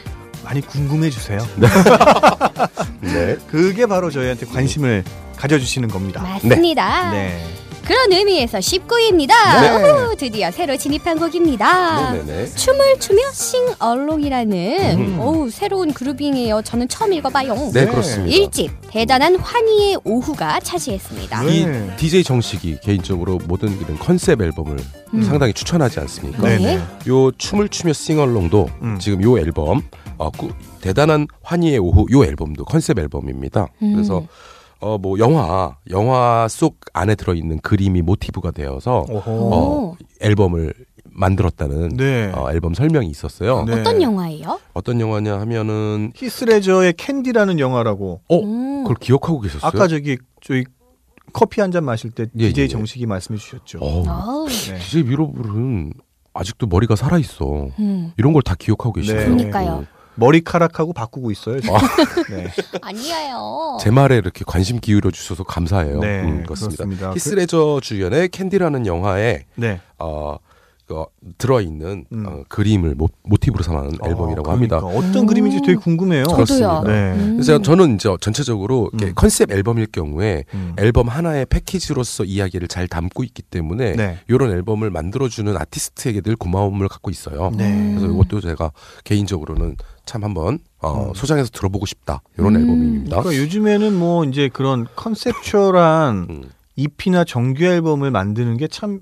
많이 0.44 0.60
궁금해 0.60 1.10
주세요. 1.10 1.38
네. 3.00 3.36
그게 3.48 3.86
바로 3.86 4.10
저희한테 4.10 4.46
관심을 4.46 5.04
가져주시는 5.36 5.88
겁니다. 5.88 6.22
맞습니다 6.22 7.10
네. 7.10 7.44
그런 7.88 8.12
의미에서 8.12 8.58
19위입니다 8.58 9.28
네. 9.62 10.16
드디어 10.18 10.50
새로 10.50 10.76
진입한 10.76 11.18
곡입니다 11.18 12.12
네네네. 12.12 12.46
춤을 12.54 13.00
추며 13.00 13.22
싱얼롱이라는 13.32 14.98
음. 14.98 15.50
새로운 15.50 15.94
그루빙이에요 15.94 16.60
저는 16.62 16.88
처음 16.88 17.14
읽어봐요 17.14 17.54
네, 17.72 17.86
네. 17.86 17.86
그렇습니다. 17.86 18.36
일집 18.36 18.70
대단한 18.90 19.36
환희의 19.36 20.00
오후가 20.04 20.60
차지했습니다 20.60 21.42
네. 21.44 21.50
이 21.62 21.96
DJ 21.96 22.24
정식이 22.24 22.80
개인적으로 22.82 23.38
모든 23.46 23.80
이런 23.80 23.98
컨셉 23.98 24.42
앨범을 24.42 24.76
음. 25.14 25.22
상당히 25.22 25.54
추천하지 25.54 25.98
않습니까? 26.00 26.42
네. 26.42 26.58
네네. 26.58 26.82
요 27.08 27.32
춤을 27.32 27.70
추며 27.70 27.94
sing 27.94 28.21
along도 28.21 28.68
음. 28.82 28.98
지금 29.00 29.22
요 29.22 29.38
앨범 29.38 29.80
어, 30.18 30.28
꾸- 30.30 30.50
대단한 30.82 31.26
환희의 31.42 31.78
오후 31.78 32.04
요 32.12 32.22
앨범도 32.24 32.64
컨셉 32.66 32.98
앨범입니다. 32.98 33.68
음. 33.82 33.92
그래서 33.94 34.24
어 34.80 34.98
뭐 34.98 35.18
영화 35.18 35.76
영화 35.90 36.46
속 36.48 36.76
안에 36.92 37.14
들어 37.14 37.34
있는 37.34 37.58
그림이 37.60 38.02
모티브가 38.02 38.50
되어서 38.52 39.04
오호. 39.08 39.22
어, 39.54 39.96
앨범을 40.20 40.72
만들었다는 41.10 41.96
네. 41.96 42.30
어, 42.34 42.50
앨범 42.52 42.74
설명이 42.74 43.08
있었어요. 43.08 43.64
네. 43.64 43.80
어떤 43.80 44.00
영화예요? 44.02 44.60
어떤 44.74 45.00
영화냐 45.00 45.40
하면은 45.40 46.12
히스레저의 46.14 46.92
캔디라는 46.96 47.58
영화라고 47.58 48.20
어 48.28 48.38
음. 48.40 48.84
그걸 48.84 48.96
기억하고 49.00 49.40
계셨어요? 49.40 49.66
아까 49.68 49.88
저기 49.88 50.16
저희 50.40 50.64
커피 51.32 51.60
한 51.60 51.72
잔 51.72 51.84
마실 51.84 52.10
때 52.10 52.26
예, 52.38 52.48
DJ 52.48 52.64
예. 52.64 52.68
정식이 52.68 53.06
말씀해 53.06 53.38
주셨죠. 53.38 53.78
어, 53.82 54.46
네. 54.48 54.78
DJ 54.78 55.02
미로블은 55.04 55.92
아직도 56.34 56.66
머리가 56.68 56.94
살아 56.96 57.18
있어. 57.18 57.68
음. 57.80 58.12
이런 58.16 58.32
걸 58.32 58.42
다 58.42 58.54
기억하고 58.56 58.92
계시네요. 58.92 59.24
그러니까요. 59.24 59.86
머리카락하고 60.18 60.92
바꾸고 60.92 61.30
있어요. 61.30 61.60
지금. 61.60 61.76
네. 62.30 62.48
아니에요. 62.82 63.78
제 63.80 63.90
말에 63.90 64.16
이렇게 64.16 64.44
관심 64.46 64.80
기울여 64.80 65.10
주셔서 65.10 65.44
감사해요. 65.44 66.00
네, 66.00 66.22
음, 66.22 66.42
그렇습니다. 66.42 66.84
그렇습니다. 66.84 67.12
히스레저 67.14 67.80
주연의 67.82 68.28
캔디라는 68.30 68.86
영화에 68.86 69.44
네. 69.54 69.80
어, 69.98 70.36
어, 70.90 71.06
들어있는 71.36 72.06
음. 72.12 72.26
어, 72.26 72.42
그림을 72.48 72.94
모, 72.94 73.08
모티브로 73.22 73.62
삼아는 73.62 73.98
앨범이라고 74.04 74.50
아, 74.50 74.54
합니다. 74.54 74.80
그러니까 74.80 74.98
어떤 74.98 75.26
그림인지 75.26 75.60
되게 75.60 75.74
궁금해요. 75.74 76.24
저도요. 76.24 76.36
그렇습니다. 76.36 76.82
네. 76.84 77.12
음. 77.12 77.32
그래서 77.34 77.60
저는 77.60 77.96
이제 77.96 78.08
전체적으로 78.20 78.90
이렇게 78.92 79.12
음. 79.12 79.14
컨셉 79.14 79.50
앨범일 79.50 79.88
경우에 79.92 80.44
음. 80.54 80.74
앨범 80.78 81.08
하나의 81.08 81.46
패키지로서 81.46 82.24
이야기를 82.24 82.68
잘 82.68 82.88
담고 82.88 83.24
있기 83.24 83.42
때문에 83.42 83.96
네. 83.96 84.18
이런 84.28 84.50
앨범을 84.50 84.90
만들어주는 84.90 85.56
아티스트에게 85.56 86.22
늘 86.22 86.36
고마움을 86.36 86.88
갖고 86.88 87.10
있어요. 87.10 87.50
네. 87.56 87.94
그래서 87.96 88.12
이것도 88.12 88.40
제가 88.40 88.72
개인적으로는 89.04 89.76
참 90.06 90.24
한번 90.24 90.58
어, 90.80 91.08
음. 91.08 91.14
소장해서 91.14 91.50
들어보고 91.50 91.84
싶다 91.84 92.22
이런 92.38 92.56
음. 92.56 92.60
앨범입니다. 92.62 93.20
그러니까 93.20 93.42
요즘에는 93.42 93.94
뭐 93.94 94.24
이제 94.24 94.48
그런 94.50 94.86
컨셉추얼한 94.96 96.26
음. 96.30 96.44
EP나 96.76 97.24
정규 97.24 97.64
앨범을 97.64 98.10
만드는 98.10 98.56
게 98.56 98.68
참 98.68 99.00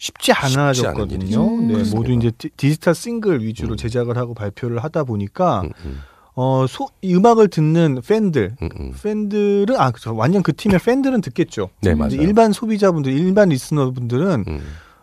쉽지 0.00 0.32
않아졌거든요. 0.32 1.46
음. 1.46 1.66
네, 1.68 1.72
그렇습니다. 1.74 1.96
모두 1.96 2.12
이제 2.12 2.30
디- 2.38 2.48
디지털 2.56 2.94
싱글 2.94 3.44
위주로 3.44 3.72
음. 3.72 3.76
제작을 3.76 4.16
하고 4.16 4.32
발표를 4.32 4.82
하다 4.82 5.04
보니까 5.04 5.60
음, 5.60 5.70
음, 5.84 6.00
어, 6.34 6.64
소, 6.66 6.88
이 7.02 7.14
음악을 7.14 7.48
듣는 7.48 8.00
팬들, 8.06 8.56
음, 8.62 8.68
음. 8.80 8.92
팬들은 9.02 9.76
아, 9.78 9.90
그죠. 9.90 10.16
완전 10.16 10.42
그 10.42 10.54
팀의 10.56 10.78
팬들은 10.78 11.20
듣겠죠. 11.20 11.68
네 11.82 11.94
맞아요. 11.94 12.14
일반 12.14 12.50
소비자분들, 12.52 13.12
일반 13.12 13.50
리스너분들은 13.50 14.44
음, 14.48 14.60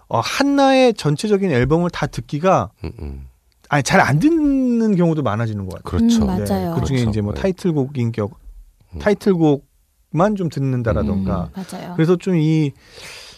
어, 0.07 0.19
한나의 0.19 0.95
전체적인 0.95 1.51
앨범을 1.51 1.91
다 1.91 2.07
듣기가 2.07 2.71
음, 2.83 2.91
음. 2.99 3.27
아니 3.69 3.83
잘 3.83 3.99
안 4.01 4.17
듣는 4.17 4.95
경우도 4.95 5.21
많아지는 5.21 5.67
것 5.67 5.83
같아요. 5.83 5.99
그렇죠. 5.99 6.23
음, 6.23 6.25
맞아요. 6.27 6.73
그 6.79 6.85
중에 6.85 6.97
그렇죠. 6.97 7.09
이제 7.11 7.21
뭐 7.21 7.35
네. 7.35 7.41
타이틀곡인 7.41 8.13
격 8.13 8.31
음. 8.95 8.99
타이틀곡만 8.99 10.35
좀 10.35 10.49
듣는다라던가. 10.49 11.51
음, 11.55 11.63
맞아요. 11.71 11.93
그래서 11.95 12.15
좀이 12.15 12.71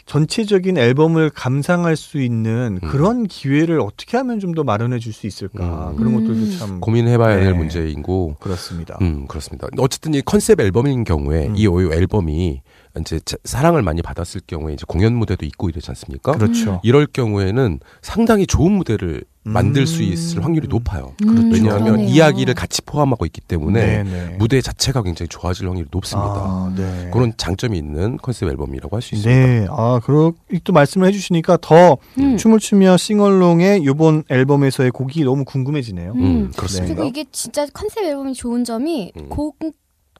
전체적인 0.10 0.76
앨범을 0.80 1.30
감상할 1.30 1.96
수 1.96 2.20
있는 2.20 2.80
음. 2.82 2.90
그런 2.90 3.28
기회를 3.28 3.80
어떻게 3.80 4.18
하면 4.18 4.40
좀 4.40 4.50
더 4.56 4.64
마련해 4.64 4.98
줄 4.98 5.14
수 5.14 5.28
있을까 5.28 5.92
음. 5.92 5.96
그런 5.98 6.14
음. 6.16 6.26
것들도 6.28 6.58
참 6.58 6.80
고민해봐야 6.80 7.36
네. 7.36 7.44
될 7.44 7.54
문제이고 7.54 8.38
그렇습니다. 8.40 8.98
음, 9.02 9.28
그렇습니다. 9.28 9.68
어쨌든 9.78 10.16
이 10.16 10.22
컨셉 10.24 10.60
앨범인 10.60 11.04
경우에 11.04 11.50
음. 11.50 11.56
이 11.56 11.68
오유 11.68 11.94
앨범이 11.94 12.64
이제 13.00 13.20
자- 13.24 13.38
사랑을 13.44 13.84
많이 13.84 14.02
받았을 14.02 14.42
경우에 14.48 14.74
이제 14.74 14.84
공연 14.88 15.14
무대도 15.16 15.46
있고 15.46 15.70
이러지 15.70 15.92
않습니까? 15.92 16.32
그렇죠. 16.32 16.82
이럴 16.84 17.06
경우에는 17.06 17.80
상당히 18.02 18.48
좋은 18.48 18.72
무대를 18.72 19.22
만들 19.54 19.86
수 19.88 20.02
음. 20.02 20.12
있을 20.12 20.44
확률이 20.44 20.68
높아요. 20.68 21.14
음, 21.24 21.52
왜냐하면 21.52 21.84
그러네요. 21.84 22.08
이야기를 22.08 22.54
같이 22.54 22.82
포함하고 22.82 23.26
있기 23.26 23.42
때문에 23.42 24.04
네네. 24.04 24.36
무대 24.38 24.62
자체가 24.62 25.02
굉장히 25.04 25.28
좋아질 25.30 25.68
확률이 25.68 25.88
높습니다. 25.92 26.30
아, 26.36 26.74
네. 26.76 27.10
그런 27.12 27.34
장점이 27.38 27.78
있는 27.78 28.18
컨셉 28.18 28.48
앨범이라고 28.50 28.96
할 28.96 29.02
수 29.02 29.16
있습니다. 29.16 29.42
네, 29.48 29.68
아, 29.70 30.00
그렇, 30.04 30.34
또 30.64 30.74
말씀을 30.74 31.08
해주시니까 31.08 31.58
더 31.62 31.98
음. 32.20 32.38
춤을 32.38 32.60
추며 32.60 32.98
싱얼롱의 32.98 33.82
이번 33.84 34.24
앨범에서의 34.30 34.92
곡이 34.92 35.24
너무 35.24 35.46
궁금해지네요. 35.46 36.14
음. 36.14 36.22
음, 36.24 36.52
그렇습니다. 36.56 36.94
그리고 36.96 37.08
이게 37.08 37.26
진짜 37.32 37.66
컨셉 37.74 38.04
앨범이 38.04 38.34
좋은 38.34 38.64
점이 38.64 39.12
음. 39.18 39.30
곡 39.30 39.58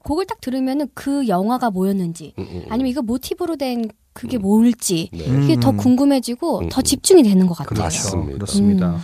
곡을 0.04 0.26
딱 0.26 0.40
들으면은 0.40 0.88
그 0.94 1.28
영화가 1.28 1.72
뭐였는지 1.72 2.34
음, 2.40 2.44
음, 2.44 2.56
음. 2.56 2.66
아니면 2.70 2.90
이거 2.90 3.02
모티브로 3.02 3.58
된 3.58 3.84
그게 4.14 4.38
뭘지 4.38 5.10
네. 5.14 5.26
음. 5.28 5.44
이게 5.44 5.60
더 5.60 5.72
궁금해지고 5.72 6.60
음, 6.60 6.70
더 6.70 6.82
음. 6.82 6.84
집중이 6.84 7.24
되는 7.24 7.48
것 7.48 7.54
같아요. 7.58 7.76
그렇죠. 7.76 7.98
맞습니다. 8.04 8.34
그렇습니다. 8.34 8.90
음. 8.92 9.00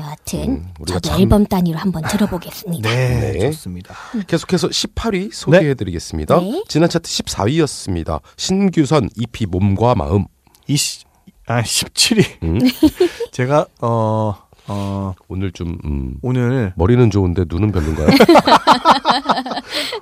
여하튼 0.00 0.40
음, 0.48 0.66
저도 0.86 1.00
참- 1.00 1.20
앨범 1.20 1.44
단위로 1.44 1.78
한번 1.78 2.02
들어보겠습니다. 2.08 2.88
네, 2.88 3.32
네. 3.32 3.50
좋습니다. 3.50 3.94
계속해서 4.26 4.68
18위 4.68 5.30
소개해드리겠습니다. 5.32 6.40
네. 6.40 6.64
지난 6.68 6.88
차트 6.88 7.08
14위였습니다. 7.10 8.20
신규선 8.38 9.10
EP 9.16 9.44
몸과 9.46 9.94
마음. 9.94 10.24
이시, 10.66 11.04
아, 11.46 11.60
17위. 11.62 12.24
음, 12.44 12.58
제가, 13.32 13.66
어, 13.82 14.34
어, 14.72 15.14
오늘 15.28 15.50
좀 15.50 15.76
음, 15.84 16.14
오늘, 16.22 16.72
머리는 16.76 17.10
좋은데 17.10 17.44
눈은 17.48 17.72
별론가요? 17.72 18.06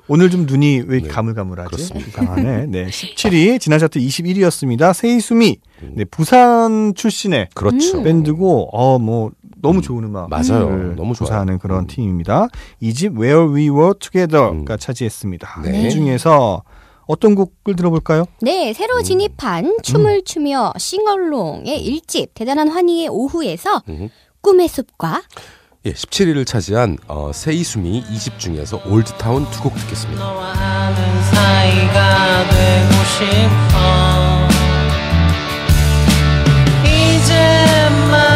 오늘 0.08 0.30
좀 0.30 0.46
눈이 0.46 0.82
왜 0.86 0.96
이렇게 0.96 1.08
네, 1.08 1.08
가물가물하지? 1.08 1.70
그렇습니다. 1.70 2.08
이상하네. 2.22 2.66
네, 2.66 2.86
17위. 2.86 3.60
지난 3.60 3.78
차트 3.78 3.98
21위였습니다. 3.98 4.92
세이수미. 4.92 5.58
음. 5.82 5.92
네, 5.96 6.04
부산 6.04 6.94
출신의 6.94 7.48
그렇죠. 7.54 8.02
밴드고, 8.02 8.68
어, 8.72 8.98
뭐, 8.98 9.30
너무 9.60 9.80
좋은 9.82 10.04
음악. 10.04 10.28
맞아요. 10.28 10.94
너무 10.96 11.14
좋아요. 11.14 11.16
조사하는 11.28 11.58
그런 11.58 11.80
음. 11.80 11.86
팀입니다. 11.86 12.48
이 12.80 12.92
집 12.92 13.12
Where 13.18 13.48
We 13.52 13.70
Were 13.70 13.94
Together가 13.98 14.74
음. 14.74 14.78
차지했습니다. 14.78 15.62
네. 15.64 15.86
이 15.86 15.90
중에서 15.90 16.62
어떤 17.06 17.34
곡을 17.34 17.74
들어볼까요? 17.74 18.24
네, 18.42 18.68
음. 18.68 18.72
새로 18.74 19.02
진입한 19.02 19.78
춤을 19.82 20.24
추며 20.24 20.72
싱얼롱의 20.78 21.82
일집 21.82 22.34
대단한 22.34 22.68
환희의 22.68 23.08
오후에서 23.08 23.82
음. 23.88 24.10
꿈의 24.40 24.68
숲과 24.68 25.22
예, 25.86 25.92
17위를 25.92 26.46
차지한 26.46 26.98
어, 27.06 27.30
세이수미 27.32 28.04
2집 28.04 28.38
중에서 28.38 28.80
올드타운 28.86 29.48
두 29.50 29.62
곡 29.62 29.74
듣겠습니다. 29.76 30.24
이제 36.84 37.34
막 38.10 38.27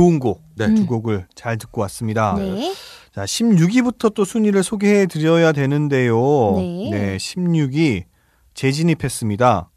좋은 0.00 0.18
곡. 0.18 0.42
네. 0.56 0.74
두 0.74 0.86
곡을 0.86 1.26
잘 1.34 1.58
듣고 1.58 1.82
왔습니다. 1.82 2.34
네. 2.38 2.74
자, 3.14 3.24
16위부터 3.24 4.14
또 4.14 4.24
순위를 4.24 4.62
소개해 4.62 5.04
드려야 5.04 5.52
되는데요. 5.52 6.16
네. 6.56 7.18
16위 7.18 8.04
재진입했습니다. 8.54 9.68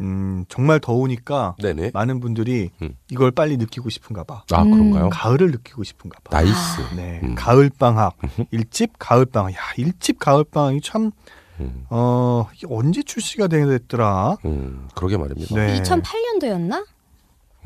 음, 0.00 0.44
정말 0.48 0.80
더우니까 0.80 1.54
네네. 1.62 1.92
많은 1.94 2.20
분들이 2.20 2.70
음. 2.82 2.94
이걸 3.10 3.30
빨리 3.30 3.56
느끼고 3.56 3.88
싶은가 3.88 4.24
봐. 4.24 4.42
아, 4.52 4.64
그런가요? 4.64 5.08
가을을 5.08 5.50
느끼고 5.52 5.82
싶은가 5.82 6.18
봐. 6.24 6.36
nice. 6.42 6.94
네. 6.96 7.20
음. 7.22 7.34
가을 7.34 7.70
방학. 7.78 8.16
일집 8.50 8.98
가을 8.98 9.24
방학. 9.24 9.54
야, 9.54 9.58
일집 9.78 10.18
가을 10.18 10.44
방학이 10.44 10.82
참 10.82 11.10
음, 11.60 11.86
어, 11.88 12.48
이게 12.54 12.66
언제 12.68 13.02
출시가 13.02 13.46
됐더라? 13.46 14.36
음, 14.44 14.88
그러게 14.94 15.16
말입니다. 15.16 15.54
네. 15.54 15.80
2008년도였나? 15.80 16.84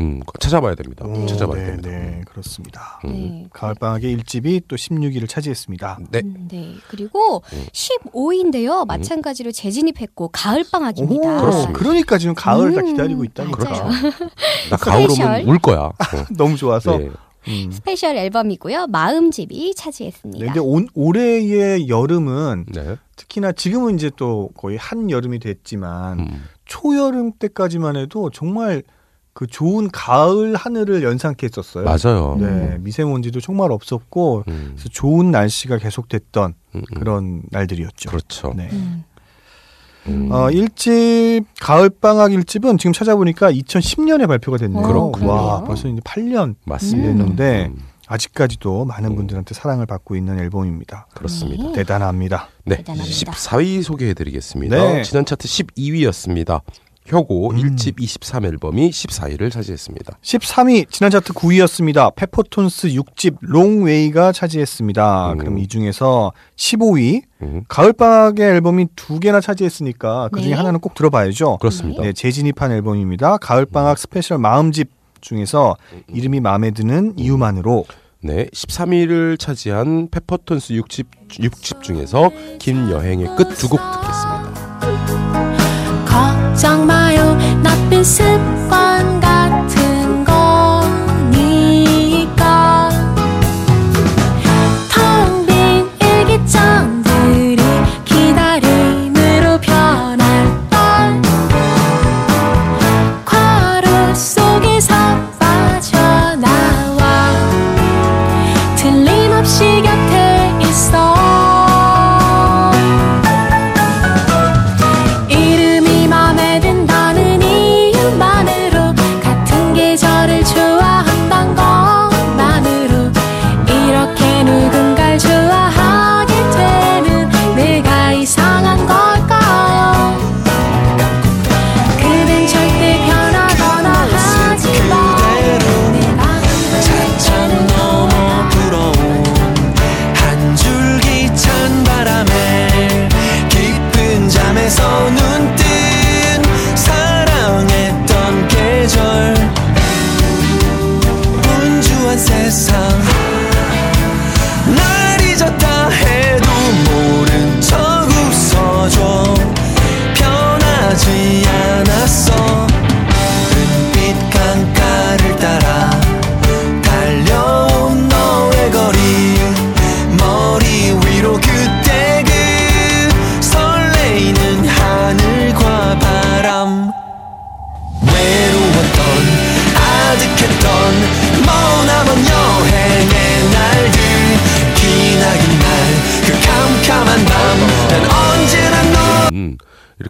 음, 0.00 0.20
찾아봐야 0.38 0.74
됩니다. 0.74 1.04
오, 1.04 1.26
찾아봐야 1.26 1.60
네, 1.60 1.66
됩니다. 1.66 1.90
네, 1.90 2.20
그렇습니다. 2.26 3.00
음. 3.04 3.10
네. 3.10 3.46
가을 3.52 3.74
방학의 3.74 4.16
1집이 4.18 4.62
또 4.68 4.76
16위를 4.76 5.28
차지했습니다. 5.28 5.98
네. 6.10 6.22
음, 6.24 6.48
네. 6.50 6.74
그리고 6.88 7.42
15위인데요. 7.72 8.86
마찬가지로 8.86 9.52
재진입했고 9.52 10.28
가을 10.28 10.64
방학입니다. 10.70 11.36
오, 11.36 11.40
그렇습니다. 11.40 11.72
그러니까 11.72 12.18
지금 12.18 12.34
가을 12.34 12.74
다 12.74 12.80
음, 12.80 12.86
기다리고 12.86 13.24
있다니까. 13.24 13.64
맞아요. 13.64 13.90
나 14.70 14.76
가을. 14.76 15.08
오면 15.10 15.48
울 15.48 15.58
거야. 15.58 15.78
어. 15.90 15.94
너무 16.36 16.56
좋아서. 16.56 16.98
네. 16.98 17.10
음. 17.48 17.70
스페셜 17.72 18.16
앨범이고요. 18.16 18.88
마음집이 18.88 19.74
차지했습니다. 19.74 20.38
네, 20.38 20.46
근데 20.46 20.60
온, 20.60 20.86
올해의 20.94 21.88
여름은 21.88 22.66
네. 22.74 22.96
특히나 23.16 23.52
지금은 23.52 23.94
이제 23.94 24.10
또 24.16 24.50
거의 24.54 24.76
한 24.76 25.10
여름이 25.10 25.38
됐지만 25.38 26.20
음. 26.20 26.44
초여름 26.66 27.32
때까지만 27.38 27.96
해도 27.96 28.30
정말 28.30 28.82
그 29.38 29.46
좋은 29.46 29.88
가을 29.92 30.56
하늘을 30.56 31.04
연상케 31.04 31.46
했었어요. 31.46 31.84
맞아요. 31.84 32.36
네, 32.40 32.76
미세먼지도 32.80 33.40
정말 33.40 33.70
없었고 33.70 34.42
음. 34.48 34.72
그래서 34.74 34.88
좋은 34.88 35.30
날씨가 35.30 35.78
계속됐던 35.78 36.54
음, 36.74 36.78
음. 36.80 36.82
그런 36.98 37.42
날들이었죠. 37.52 38.10
그렇죠. 38.10 38.52
네. 38.56 38.68
음. 38.72 39.04
음. 40.08 40.32
어, 40.32 40.48
1집 40.48 41.44
가을 41.60 41.88
방학 41.88 42.32
1집은 42.32 42.80
지금 42.80 42.92
찾아보니까 42.92 43.52
2010년에 43.52 44.26
발표가 44.26 44.58
됐네요. 44.58 44.84
그렇군요. 44.84 45.28
와, 45.28 45.62
벌써 45.62 45.86
이제 45.86 46.00
8년 46.00 46.56
맞습니다. 46.64 47.06
됐는데 47.06 47.66
음, 47.66 47.78
아직까지도 48.08 48.86
많은 48.86 49.12
음. 49.12 49.16
분들한테 49.18 49.54
사랑을 49.54 49.86
받고 49.86 50.16
있는 50.16 50.36
앨범입니다. 50.40 51.06
그렇습니다. 51.14 51.62
네. 51.62 51.72
대단합니다. 51.74 52.48
네. 52.64 52.78
대단합니다. 52.78 53.30
14위 53.30 53.84
소개해드리겠습니다. 53.84 54.76
네. 54.76 55.02
지난 55.04 55.24
차트 55.24 55.46
12위였습니다. 55.46 56.62
혁오 57.08 57.50
음. 57.50 57.56
1집 57.56 58.00
23 58.00 58.44
앨범이 58.44 58.90
14위를 58.90 59.50
차지했습니다. 59.50 60.18
13위 60.22 60.90
지난 60.90 61.10
차트 61.10 61.32
9위였습니다. 61.32 62.14
페퍼톤스 62.14 62.88
6집 62.88 63.36
Long 63.40 63.81
Way가 63.81 64.32
차지했습니다. 64.32 65.32
음. 65.32 65.38
그럼 65.38 65.58
이 65.58 65.66
중에서 65.66 66.32
15위 66.56 67.22
음, 67.42 67.62
가을방학의 67.68 68.46
앨범이 68.46 68.86
두 68.96 69.18
개나 69.20 69.40
차지했으니까 69.40 70.28
그 70.32 70.40
중에 70.40 70.50
네. 70.50 70.56
하나는 70.56 70.80
꼭 70.80 70.94
들어봐야죠. 70.94 71.58
그렇습니다. 71.58 72.02
네, 72.02 72.12
재진입한 72.12 72.72
앨범입니다. 72.72 73.38
가을방학 73.38 73.96
스페셜 73.98 74.38
마음집 74.38 74.90
중에서 75.20 75.76
이름이 76.08 76.40
마음에 76.40 76.70
드는 76.70 77.14
이유만으로 77.16 77.84
네, 78.20 78.46
13위를 78.46 79.38
차지한 79.38 80.08
페퍼톤스 80.10 80.74
6집, 80.74 81.06
6집 81.28 81.82
중에서 81.82 82.30
긴 82.58 82.90
여행의 82.90 83.26
끝 83.36 83.48
두 83.56 83.68
곡 83.68 83.78
듣겠습니다. 83.78 84.17
나쁜 87.90 88.04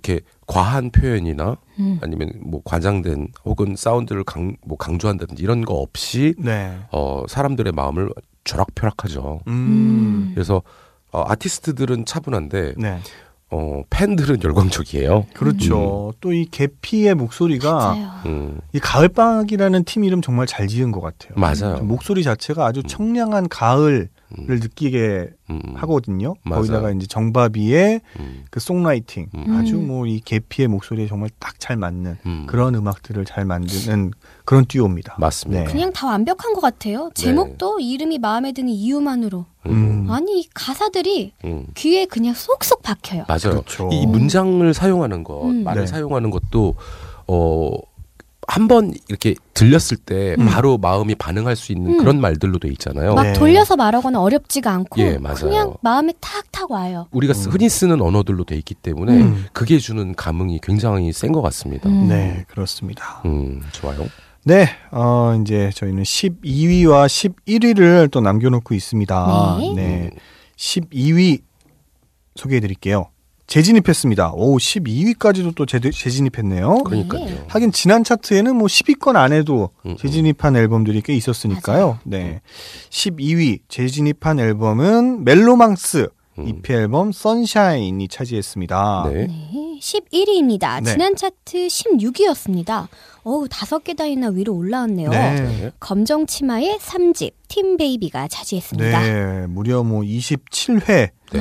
이렇게 0.08 0.20
과한 0.46 0.90
표현이나 0.90 1.58
음. 1.78 1.98
아니면 2.02 2.32
뭐 2.40 2.62
과장된 2.64 3.28
혹은 3.44 3.76
사운드를 3.76 4.24
강, 4.24 4.56
뭐 4.64 4.78
강조한다든지 4.78 5.42
이런 5.42 5.64
거 5.64 5.74
없이 5.74 6.34
네. 6.38 6.78
어, 6.90 7.24
사람들의 7.28 7.72
마음을 7.72 8.10
쥐락펴락하죠. 8.44 9.40
음. 9.46 10.32
그래서 10.34 10.62
어, 11.12 11.24
아티스트들은 11.26 12.06
차분한데 12.06 12.74
네. 12.78 12.98
어, 13.50 13.82
팬들은 13.90 14.42
열광적이에요. 14.42 15.26
그렇죠. 15.34 16.12
또이 16.20 16.46
개피의 16.46 17.14
목소리가. 17.14 18.22
음, 18.26 18.60
이 18.74 18.78
가을방학이라는 18.78 19.84
팀 19.84 20.04
이름 20.04 20.20
정말 20.20 20.46
잘 20.46 20.68
지은 20.68 20.92
것 20.92 21.00
같아요. 21.00 21.32
맞아요. 21.34 21.82
목소리 21.82 22.22
자체가 22.22 22.66
아주 22.66 22.82
청량한 22.82 23.48
가을 23.48 24.10
을 24.36 24.50
음, 24.50 24.60
느끼게 24.60 25.30
음, 25.48 25.60
하거든요. 25.76 26.34
맞아요. 26.44 26.60
거기다가 26.60 26.90
이제 26.90 27.06
정바비의 27.06 28.00
음, 28.20 28.44
그 28.50 28.60
송라이팅 28.60 29.28
음. 29.34 29.56
아주 29.56 29.76
뭐 29.76 30.06
이 30.06 30.20
개피의 30.20 30.68
목소리에 30.68 31.06
정말 31.06 31.30
딱 31.38 31.54
잘 31.58 31.76
맞는 31.76 32.18
음. 32.26 32.44
그런 32.46 32.74
음악들을 32.74 33.24
잘 33.24 33.44
만드는 33.44 34.12
그런 34.44 34.64
듀오입니다. 34.66 35.16
맞습니다. 35.18 35.64
네. 35.64 35.66
그냥 35.72 35.92
다 35.92 36.06
완벽한 36.06 36.52
것 36.54 36.60
같아요. 36.60 37.10
제목도 37.14 37.80
이름이 37.80 38.18
마음에 38.18 38.52
드는 38.52 38.68
이유만으로. 38.68 39.44
음. 39.66 40.06
아니 40.10 40.40
이 40.40 40.48
가사들이 40.54 41.32
음. 41.44 41.66
귀에 41.74 42.04
그냥 42.06 42.32
쏙쏙 42.34 42.82
박혀요. 42.82 43.24
맞아요. 43.28 43.62
그렇죠. 43.62 43.88
이 43.92 44.06
문장을 44.06 44.72
사용하는 44.72 45.24
것, 45.24 45.42
음. 45.46 45.64
말을 45.64 45.82
네. 45.82 45.86
사용하는 45.86 46.30
것도 46.30 46.74
어. 47.26 47.70
한 48.50 48.66
번 48.66 48.94
이렇게 49.08 49.34
들렸을 49.52 49.98
때 49.98 50.34
음. 50.38 50.46
바로 50.46 50.78
마음이 50.78 51.14
반응할 51.16 51.54
수 51.54 51.70
있는 51.72 51.92
음. 51.92 51.98
그런 51.98 52.18
말들로 52.20 52.58
돼 52.58 52.68
있잖아요. 52.70 53.14
막 53.14 53.22
네. 53.22 53.32
돌려서 53.34 53.76
말하거나 53.76 54.20
어렵지가 54.20 54.72
않고 54.72 55.00
예, 55.02 55.18
맞아요. 55.18 55.36
그냥 55.40 55.74
마음에 55.82 56.14
탁탁 56.18 56.70
와요. 56.70 57.06
우리가 57.10 57.34
쓰- 57.34 57.50
흔히 57.50 57.68
쓰는 57.68 58.00
언어들로 58.00 58.44
돼 58.44 58.56
있기 58.56 58.74
때문에 58.74 59.12
음. 59.20 59.46
그게 59.52 59.78
주는 59.78 60.14
감흥이 60.14 60.60
굉장히 60.62 61.12
센 61.12 61.30
것 61.32 61.42
같습니다. 61.42 61.88
음. 61.90 62.08
네, 62.08 62.44
그렇습니다. 62.48 63.20
음, 63.26 63.60
좋아요. 63.72 64.06
네, 64.44 64.66
어, 64.92 65.38
이제 65.42 65.70
저희는 65.74 66.02
12위와 66.04 67.06
11위를 67.06 68.10
또 68.10 68.22
남겨놓고 68.22 68.74
있습니다. 68.74 69.58
네. 69.76 70.10
12위 70.56 71.42
소개해 72.34 72.60
드릴게요. 72.60 73.10
재진입했습니다. 73.48 74.32
오, 74.34 74.58
12위까지도 74.58 75.54
또 75.54 75.66
재, 75.66 75.80
재진입했네요. 75.80 76.84
그러니까요. 76.84 77.46
하긴 77.48 77.72
지난 77.72 78.04
차트에는 78.04 78.54
뭐 78.54 78.68
10위권 78.68 79.16
안에도 79.16 79.70
음, 79.86 79.92
음. 79.92 79.96
재진입한 79.96 80.54
앨범들이 80.54 81.00
꽤 81.00 81.14
있었으니까요. 81.14 81.98
네. 82.04 82.40
12위 82.90 83.60
재진입한 83.68 84.38
앨범은 84.38 85.24
멜로망스 85.24 86.08
음. 86.38 86.48
EP 86.48 86.72
앨범 86.72 87.10
선샤인이 87.10 88.06
차지했습니다. 88.08 89.10
네. 89.12 89.26
네, 89.26 89.78
11위입니다. 89.80 90.82
네. 90.82 90.92
지난 90.92 91.16
차트 91.16 91.66
16위였습니다. 91.66 92.86
어우, 93.24 93.48
다섯 93.50 93.82
개 93.82 93.94
다이나 93.94 94.28
위로 94.28 94.54
올라왔네요. 94.54 95.10
네. 95.10 95.70
검정 95.80 96.26
치마의 96.26 96.78
3집 96.80 97.32
팀 97.48 97.76
베이비가 97.76 98.28
차지했습니다. 98.28 99.02
네, 99.02 99.46
무려 99.48 99.82
뭐 99.82 100.02
27회 100.02 101.10
네. 101.32 101.40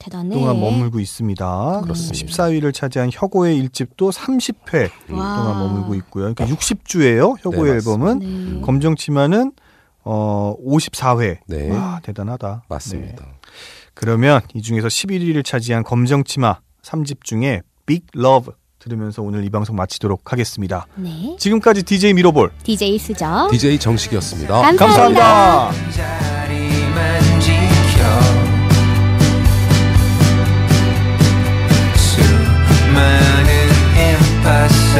대단해. 0.00 0.34
동안 0.34 0.58
머물고 0.58 0.98
있습니다. 0.98 1.80
그렇습니다. 1.82 2.26
14위를 2.26 2.74
차지한 2.74 3.10
혁오의 3.12 3.62
1집도 3.68 4.10
30회 4.12 4.90
와. 5.12 5.36
동안 5.36 5.58
머물고 5.60 5.94
있고요. 5.96 6.34
그러니까 6.34 6.46
60주예요. 6.46 7.36
혁오의 7.44 7.70
네, 7.70 7.76
앨범은 7.76 8.18
네. 8.18 8.60
검정치마는 8.62 9.52
어 10.02 10.54
54회. 10.66 11.38
네. 11.46 11.70
와 11.70 12.00
대단하다. 12.02 12.64
맞습니다. 12.68 13.24
네. 13.24 13.32
그러면 13.94 14.40
이 14.54 14.62
중에서 14.62 14.88
11위를 14.88 15.44
차지한 15.44 15.84
검정치마 15.84 16.58
3집 16.82 17.22
중에 17.22 17.60
Big 17.86 18.06
Love 18.14 18.52
들으면서 18.78 19.20
오늘 19.20 19.44
이 19.44 19.50
방송 19.50 19.76
마치도록 19.76 20.32
하겠습니다. 20.32 20.86
네. 20.96 21.36
지금까지 21.38 21.82
DJ 21.82 22.14
미로볼 22.14 22.50
DJ 22.62 22.98
수정. 22.98 23.50
DJ 23.50 23.78
정식이었습니다. 23.78 24.54
감사합니다. 24.62 25.68
감사합니다. 25.68 26.39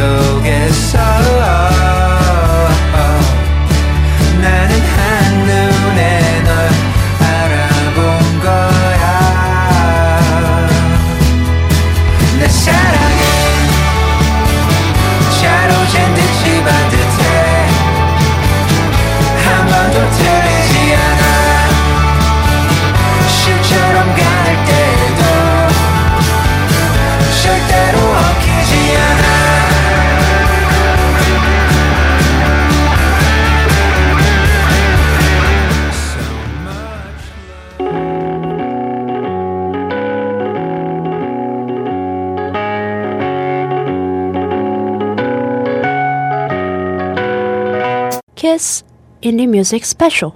인파 0.01 0.73
속 0.73 2.00
Indie 49.31 49.47
Music 49.47 49.85
Special. 49.87 50.33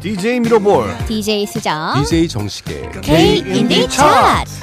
DJ 0.00 0.40
미로볼 0.40 0.96
DJ 1.06 1.46
수정. 1.46 2.02
DJ 2.02 2.26
정식의 2.28 2.90
K 3.02 3.38
인디 3.38 3.88
차트. 3.88 4.61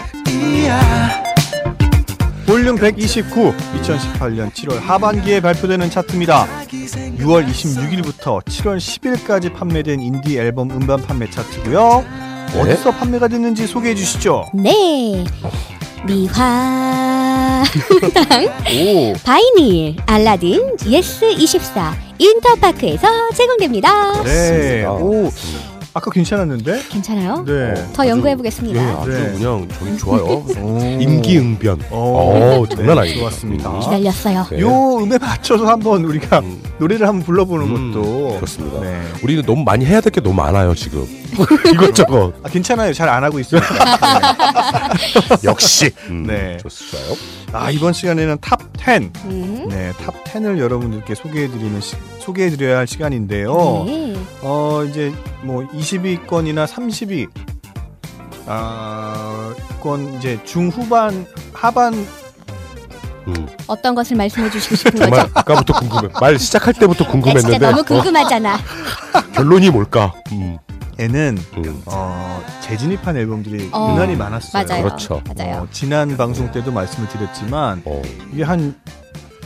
볼륨 2.45 2.77
129 2.77 3.53
2018년 3.53 4.51
7월 4.51 4.79
하반기에 4.79 5.39
발표되는 5.39 5.89
차트입니다. 5.91 6.47
6월 6.67 7.47
26일부터 7.47 8.43
7월 8.43 8.77
10일까지 8.77 9.53
판매된 9.53 9.99
인디 9.99 10.37
앨범 10.39 10.71
음반 10.71 10.99
판매 11.01 11.29
차트고요. 11.29 12.03
네. 12.53 12.59
어디서 12.59 12.91
판매가 12.91 13.27
됐는지 13.27 13.67
소개해 13.67 13.93
주시죠. 13.93 14.47
네. 14.55 15.23
미화. 16.07 17.63
오, 18.73 19.13
바이닐, 19.23 19.97
알라딘, 20.07 20.77
예스24, 20.77 21.93
인터파크에서 22.17 23.07
제공됩니다. 23.35 24.23
네. 24.23 24.85
오, 24.85 25.29
아까 25.99 26.09
괜찮았는데? 26.11 26.83
괜찮아요? 26.87 27.43
네. 27.45 27.73
더 27.93 28.07
연구해 28.07 28.33
보겠습니다. 28.37 28.81
예, 28.81 28.93
아주 28.93 29.09
네. 29.11 29.33
그냥 29.33 29.67
저기 29.77 29.97
좋아요. 29.97 30.45
오. 30.57 30.79
임기응변. 30.79 31.81
오, 31.91 31.95
어, 31.95 32.65
장난 32.69 32.95
네, 32.95 33.01
아닙니다. 33.01 33.19
좋았습니다. 33.19 33.79
기다렸어요. 33.79 34.45
네. 34.51 34.61
요 34.61 34.97
음에 35.03 35.17
맞춰서 35.17 35.65
한번 35.67 36.05
우리가 36.05 36.39
음. 36.39 36.61
노래를 36.77 37.05
한번 37.05 37.25
불러보는 37.25 37.65
음, 37.67 37.91
것도 37.93 38.35
그렇습니다. 38.37 38.79
네. 38.79 39.01
우리는 39.23 39.43
너무 39.45 39.63
많이 39.65 39.85
해야 39.85 39.99
될 39.99 40.09
게 40.09 40.21
너무 40.21 40.35
많아요 40.35 40.73
지금. 40.73 41.05
이것저것. 41.73 42.33
아, 42.43 42.49
괜찮아요. 42.49 42.93
잘 42.93 43.09
안 43.09 43.23
하고 43.23 43.39
있어요. 43.39 43.59
역시. 45.43 45.91
음, 46.09 46.23
네. 46.25 46.57
좋습니다. 46.61 47.19
아 47.51 47.69
이번 47.71 47.93
시간에는 47.93 48.37
top 48.41 48.59
10. 48.79 49.11
음. 49.25 49.67
네, 49.69 49.91
top 50.03 50.13
10을 50.23 50.59
여러분들께 50.59 51.15
소개해드리는 51.15 51.81
시, 51.81 51.95
소개해드려야 52.19 52.77
할 52.77 52.87
시간인데요. 52.87 53.83
네. 53.87 54.15
어 54.41 54.83
이제 54.87 55.11
뭐 55.41 55.63
20 55.73 55.88
위권이나 55.97 56.65
30위 56.65 57.27
아 58.47 59.53
권 59.79 60.13
이제 60.15 60.39
중후반 60.43 61.25
하반 61.53 61.93
음, 63.27 63.47
어떤 63.67 63.95
것을 63.95 64.17
말씀해 64.17 64.49
주시고 64.49 64.75
싶은 64.75 64.95
정말 64.99 65.21
거죠? 65.21 65.31
아까부터 65.35 65.73
궁금해. 65.79 66.09
말 66.19 66.37
시작할 66.39 66.73
때부터 66.73 67.05
야, 67.05 67.07
궁금했는데 67.07 67.51
진짜 67.51 67.69
너무 67.69 67.79
어, 67.79 67.83
궁금하잖아. 67.83 68.57
결론이 69.33 69.69
뭘까? 69.69 70.13
음, 70.31 70.57
에는 70.97 71.37
음. 71.57 71.81
어 71.85 72.43
재진입한 72.61 73.15
앨범들이 73.17 73.69
어, 73.71 73.93
유난히 73.93 74.15
많았어요. 74.15 74.65
맞아요. 74.65 74.83
그렇죠. 74.83 75.21
맞아요. 75.33 75.55
어, 75.61 75.67
지난 75.71 76.17
방송 76.17 76.51
때도 76.51 76.71
말씀을 76.71 77.07
드렸지만 77.07 77.81
어, 77.85 78.01
이게 78.33 78.43
한 78.43 78.75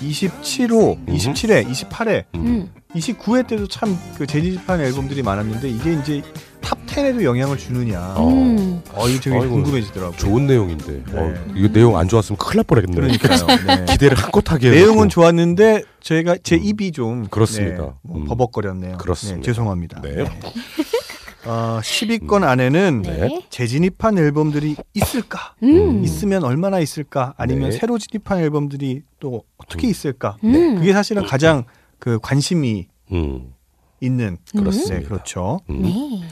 27호, 0.09 0.97
음. 0.97 1.05
27회, 1.07 1.67
28회, 1.69 2.23
음. 2.35 2.45
음. 2.45 2.69
29회 2.95 3.47
때도 3.47 3.67
참 3.67 3.97
그 4.17 4.27
재진입한 4.27 4.79
앨범들이 4.81 5.23
많았는데 5.23 5.67
이게 5.69 5.93
이제 5.93 6.21
top 6.61 6.77
10에도 6.85 7.23
영향을 7.23 7.57
주느냐. 7.57 8.13
어. 8.15 8.29
음. 8.29 8.81
어, 8.93 9.07
이게 9.09 9.19
되게 9.19 9.35
아이고, 9.35 9.49
궁금해지더라고요. 9.55 10.17
좋은 10.17 10.45
내용인데. 10.47 11.03
네. 11.11 11.13
어, 11.13 11.33
이거 11.55 11.67
내용 11.73 11.97
안 11.97 12.07
좋았으면 12.07 12.37
큰일 12.37 12.57
날 12.57 12.63
뻔했네. 12.65 12.93
그러니까요. 12.93 13.47
네. 13.85 13.85
기대를 13.93 14.17
한껏 14.17 14.49
하게. 14.51 14.69
내용은. 14.69 15.09
좋았는데 15.09 15.83
저희가 16.01 16.37
제 16.43 16.55
입이 16.55 16.91
좀 16.91 17.27
그렇습니다. 17.27 17.83
네, 17.83 17.91
뭐 18.03 18.17
음. 18.17 18.25
버벅거렸네요. 18.25 18.97
그렇습니다. 18.97 19.37
네, 19.37 19.41
죄송합니다. 19.43 20.01
네. 20.01 20.23
어, 21.45 21.79
10위권 21.81 22.43
안에는 22.43 23.01
네. 23.01 23.45
재진입한 23.49 24.17
앨범들이 24.17 24.75
있을까? 24.93 25.55
음. 25.63 26.03
있으면 26.03 26.43
얼마나 26.43 26.79
있을까? 26.79 27.33
아니면 27.37 27.69
네. 27.69 27.77
새로 27.77 27.97
진입한 27.97 28.39
앨범들이 28.39 29.01
또 29.19 29.43
어떻게 29.57 29.87
있을까? 29.87 30.37
음. 30.43 30.75
그게 30.75 30.93
사실은 30.93 31.25
가장 31.25 31.65
그 31.99 32.19
관심이 32.21 32.87
음, 33.11 33.53
있는 34.01 34.37
그렇습니다. 34.51 34.99
네, 34.99 35.03
그렇죠. 35.03 35.59
음. 35.69 35.81
네. 35.81 36.23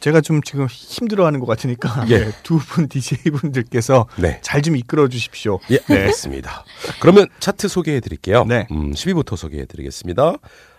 제가 0.00 0.22
좀 0.22 0.40
지금 0.42 0.66
힘들어하는 0.66 1.40
것 1.40 1.46
같으니까 1.46 2.06
네, 2.06 2.14
예. 2.14 2.32
두분 2.42 2.88
DJ 2.92 3.18
분들께서 3.32 4.06
네. 4.16 4.40
잘좀 4.42 4.76
이끌어 4.76 5.08
주십시오. 5.08 5.58
예, 5.70 5.78
알겠습니다. 5.88 6.64
그러면 7.00 7.26
차트 7.38 7.68
소개해 7.68 8.00
드릴게요. 8.00 8.44
네. 8.44 8.66
음, 8.70 8.92
10위부터 8.92 9.36
소개해 9.36 9.66
드리겠습니다. 9.66 10.36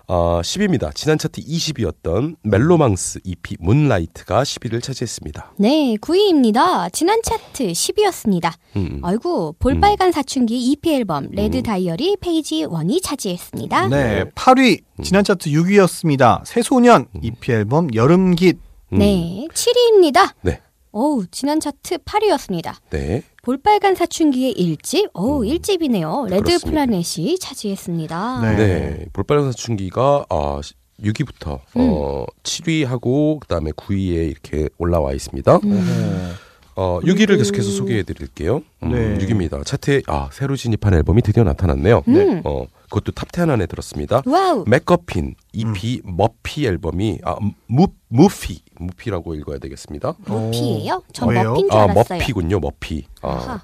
어, 0.07 0.41
10위입니다. 0.41 0.93
지난 0.93 1.17
차트 1.17 1.41
20위였던 1.41 2.35
멜로망스 2.43 3.19
EP 3.23 3.55
Moonlight가 3.59 4.43
10위를 4.43 4.81
차지했습니다. 4.81 5.53
네, 5.57 5.95
9위입니다. 6.01 6.91
지난 6.91 7.21
차트 7.23 7.67
10위였습니다. 7.71 8.53
음, 8.75 8.99
아이고, 9.03 9.55
볼빨간 9.59 10.11
사춘기 10.11 10.71
EP 10.71 10.93
앨범 10.93 11.29
Red 11.32 11.61
Diary 11.63 12.17
Page 12.19 12.65
1이 12.65 13.01
차지했습니다. 13.03 13.87
네, 13.89 14.25
8위 14.35 14.81
지난 15.03 15.23
차트 15.23 15.49
6위였습니다. 15.49 16.41
새소년 16.45 17.07
EP 17.21 17.51
앨범 17.51 17.93
여름깃. 17.93 18.57
음, 18.93 18.97
네, 18.97 19.47
7위입니다. 19.53 20.33
네. 20.41 20.61
어우, 20.91 21.25
지난 21.31 21.59
차트 21.59 21.99
8위였습니다. 21.99 22.75
네. 22.89 23.23
볼빨간 23.43 23.95
사춘기의 23.95 24.53
1집? 24.53 25.09
어우, 25.13 25.43
음, 25.43 25.47
1집이네요. 25.47 26.29
Red 26.29 26.43
그렇습니다. 26.43 26.69
Planet이 26.69 27.39
차지했습니다. 27.39 28.41
네. 28.41 28.55
네. 28.55 29.05
볼빨간 29.13 29.51
사춘기가 29.51 30.25
어, 30.29 30.59
6위부터 31.01 31.59
음. 31.77 31.89
어, 31.93 32.25
7위하고 32.43 33.39
그다음에 33.39 33.71
9위에 33.71 34.29
이렇게 34.29 34.69
올라와 34.77 35.13
있습니다. 35.13 35.59
음. 35.63 36.35
어, 36.75 36.99
6위를 37.03 37.37
계속해서 37.37 37.69
소개해 37.71 38.03
드릴게요. 38.03 38.61
음, 38.83 38.91
네. 38.91 39.17
6위입니다. 39.25 39.65
차트에 39.65 40.03
아, 40.07 40.29
새로 40.31 40.55
진입한 40.55 40.93
앨범이 40.93 41.21
드디어 41.21 41.43
나타났네요. 41.43 42.03
음. 42.07 42.41
어, 42.43 42.65
그것도 42.83 43.13
top10 43.13 43.49
안에 43.49 43.65
들었습니다. 43.65 44.21
wow. 44.25 44.65
맥커핀 44.67 45.35
EP 45.53 46.01
머피 46.03 46.65
앨범이 46.67 47.19
아 47.23 47.37
무, 47.67 47.87
무피 48.09 48.61
무피라고 48.82 49.36
읽어야 49.36 49.57
되겠습니다. 49.59 50.15
머피예요? 50.25 51.03
전 51.13 51.29
왜요? 51.29 51.49
머피인 51.49 51.69
줄아 51.69 51.84
알았어요. 51.84 52.19
머피군요 52.19 52.59
머피. 52.59 53.05
아, 53.21 53.29
아하. 53.29 53.61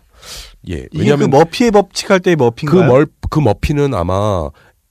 예 0.70 0.88
이게 0.92 1.16
그 1.16 1.26
머피의 1.26 1.72
법칙 1.72 2.10
할 2.10 2.20
때의 2.20 2.36
그, 2.36 2.44
머피인가요? 2.44 2.88
멀, 2.88 3.08
그 3.30 3.40
머피는 3.40 3.94
아마 3.94 4.50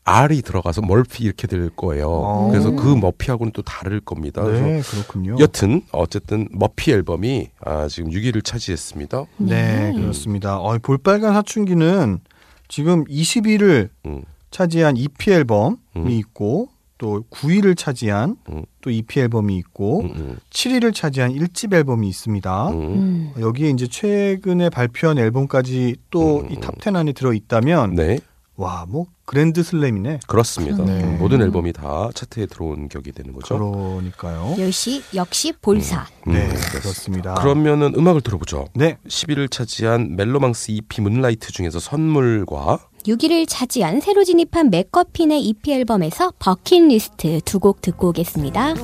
R이 0.09 0.43
들어가서 0.43 0.83
멀피 0.83 1.25
이렇게 1.25 1.49
될 1.49 1.69
거예요. 1.69 2.09
어. 2.09 2.49
그래서 2.49 2.71
그 2.71 2.95
머피하고는 2.95 3.53
또 3.53 3.63
다를 3.63 4.01
겁니다. 4.01 4.43
그래서 4.43 4.65
네, 4.65 4.81
그렇군요. 4.81 5.37
여튼 5.41 5.83
어쨌든 5.91 6.49
머피 6.53 6.93
앨범이 6.93 7.51
아, 7.61 7.89
지금 7.89 8.11
6위를 8.11 8.45
차지했습니다. 8.45 9.25
네, 9.39 9.93
그렇습니다. 9.97 10.61
어, 10.61 10.79
볼빨간 10.79 11.35
사춘기는 11.35 12.21
지금 12.69 13.05
20위를 13.07 13.89
음. 14.07 14.23
차지한 14.53 14.97
EP 14.97 15.33
앨범이 15.33 15.77
음. 15.97 16.09
있고 16.09 16.69
또 16.99 17.25
9위를 17.31 17.77
차지한 17.77 18.37
음. 18.51 18.65
또 18.81 18.91
EP 18.91 19.21
앨범이 19.21 19.57
있고 19.57 20.03
음, 20.03 20.13
음, 20.17 20.39
7위를 20.51 20.95
차지한 20.95 21.35
1집 21.35 21.75
앨범이 21.75 22.09
있습니다. 22.09 22.69
음. 22.71 22.75
음. 22.75 23.33
여기에 23.39 23.71
이제 23.71 23.87
최근에 23.87 24.71
발표한 24.71 25.19
앨범까지 25.19 25.97
또이 26.11 26.55
음. 26.57 26.61
top10 26.61 26.97
안에 26.97 27.13
들어 27.13 27.33
있다면 27.33 27.95
네, 27.95 28.19
와, 28.57 28.87
뭐 28.89 29.07
그랜드 29.27 29.63
슬램이네. 29.63 30.21
그렇습니다. 30.27 30.83
네. 30.85 31.05
모든 31.19 31.43
앨범이 31.43 31.73
다 31.73 32.09
차트에 32.15 32.47
들어온 32.47 32.89
격이 32.89 33.13
되는 33.13 33.33
거죠. 33.35 33.59
그러니까요. 33.59 34.57
역시 34.59 35.03
역시 35.15 35.53
볼사. 35.61 36.07
음, 36.29 36.33
네, 36.33 36.47
그렇습니다. 36.49 36.81
그렇습니다. 36.81 37.35
그러면은 37.35 37.93
음악을 37.95 38.23
들어보죠. 38.23 38.67
네, 38.75 38.97
10위를 39.07 39.51
차지한 39.51 40.17
멜로망스 40.17 40.71
EP 40.71 41.03
Moonlight 41.03 41.53
중에서 41.53 41.81
선물과 41.81 42.79
6위를 43.07 43.47
차지한 43.49 44.01
새로 44.01 44.25
진입한 44.25 44.71
맥커핀의 44.71 45.41
EP 45.43 45.73
앨범에서 45.73 46.33
버킷리스트 46.39 47.41
두 47.45 47.59
곡 47.61 47.81
듣고 47.81 48.09
오겠습니다. 48.09 48.75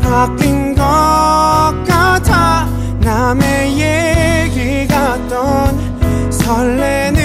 바뀐 0.00 0.74
것 0.74 0.82
같아 1.86 2.66
남의 3.00 3.72
얘기 3.80 4.86
같던 4.86 6.30
설레는 6.32 7.19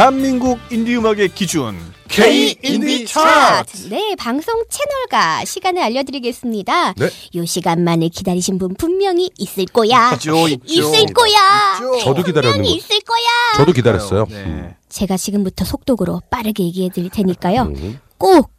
대한민국 0.00 0.58
인디 0.70 0.96
음악의 0.96 1.28
기준 1.34 1.76
K 2.08 2.56
인디 2.62 3.04
차트. 3.04 3.90
네, 3.90 4.14
방송 4.16 4.64
채널과 4.66 5.44
시간을 5.44 5.82
알려드리겠습니다. 5.82 6.94
네. 6.94 7.10
요 7.34 7.44
시간만을 7.44 8.08
기다리신 8.08 8.56
분 8.56 8.72
분명히 8.72 9.28
있을 9.36 9.66
거야. 9.66 10.12
있죠, 10.14 10.48
있죠. 10.48 10.64
있을 10.66 11.04
거야. 11.12 12.00
저도 12.02 12.22
기다렸는 12.22 12.62
분명히 12.62 12.70
거. 12.70 12.76
있을 12.78 13.00
거야. 13.00 13.26
저도 13.58 13.72
기다렸어요. 13.72 14.24
네. 14.30 14.74
제가 14.88 15.18
지금부터 15.18 15.66
속독으로 15.66 16.22
빠르게 16.30 16.64
얘기해 16.64 16.88
드릴 16.88 17.10
테니까요. 17.10 17.64
음, 17.64 18.00
꼭 18.16 18.50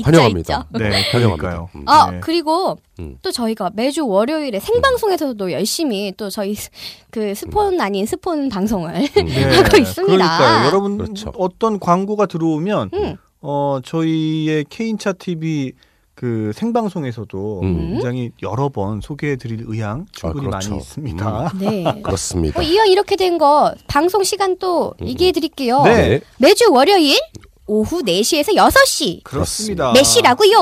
환영합니다. 0.02 0.66
있죠. 0.72 0.78
네, 0.78 1.02
환영합니다. 1.10 1.68
음. 1.74 1.82
아 1.86 2.10
네. 2.10 2.20
그리고 2.20 2.76
음. 2.98 3.16
또 3.22 3.30
저희가 3.30 3.70
매주 3.74 4.06
월요일에 4.06 4.58
생방송에서도 4.60 5.52
열심히 5.52 6.12
또 6.16 6.28
저희 6.28 6.54
스- 6.54 6.68
그 7.10 7.34
스폰 7.34 7.80
아닌 7.80 8.04
스폰 8.04 8.48
방송을 8.50 8.92
네, 9.14 9.44
하고 9.56 9.76
있습니다. 9.78 10.02
그러니까요. 10.04 10.66
여러분 10.66 10.98
그렇죠. 10.98 11.32
어떤 11.38 11.78
광고가 11.80 12.26
들어오면 12.26 12.90
음. 12.92 13.16
어 13.40 13.78
저희의 13.84 14.66
K인차 14.68 15.12
TV 15.14 15.72
그 16.16 16.50
생방송에서도 16.54 17.60
음. 17.62 17.90
굉장히 17.92 18.30
여러 18.42 18.70
번 18.70 19.02
소개해드릴 19.02 19.64
의향 19.66 20.06
충분히 20.12 20.46
아, 20.46 20.50
그렇죠. 20.50 20.70
많이 20.70 20.80
있습니다. 20.82 21.52
네. 21.60 21.84
그렇습니다. 22.02 22.58
어, 22.58 22.62
이왕 22.62 22.88
이렇게 22.88 23.14
된 23.16 23.36
거 23.36 23.74
방송 23.86 24.24
시간 24.24 24.56
또 24.58 24.94
얘기해 25.02 25.32
드릴게요. 25.32 25.82
네. 25.82 26.20
매주 26.38 26.72
월요일 26.72 27.18
오후 27.66 28.02
4시에서 28.02 28.54
6시. 28.56 29.24
그렇습니다. 29.24 29.92
몇 29.92 30.02
시라고요? 30.04 30.56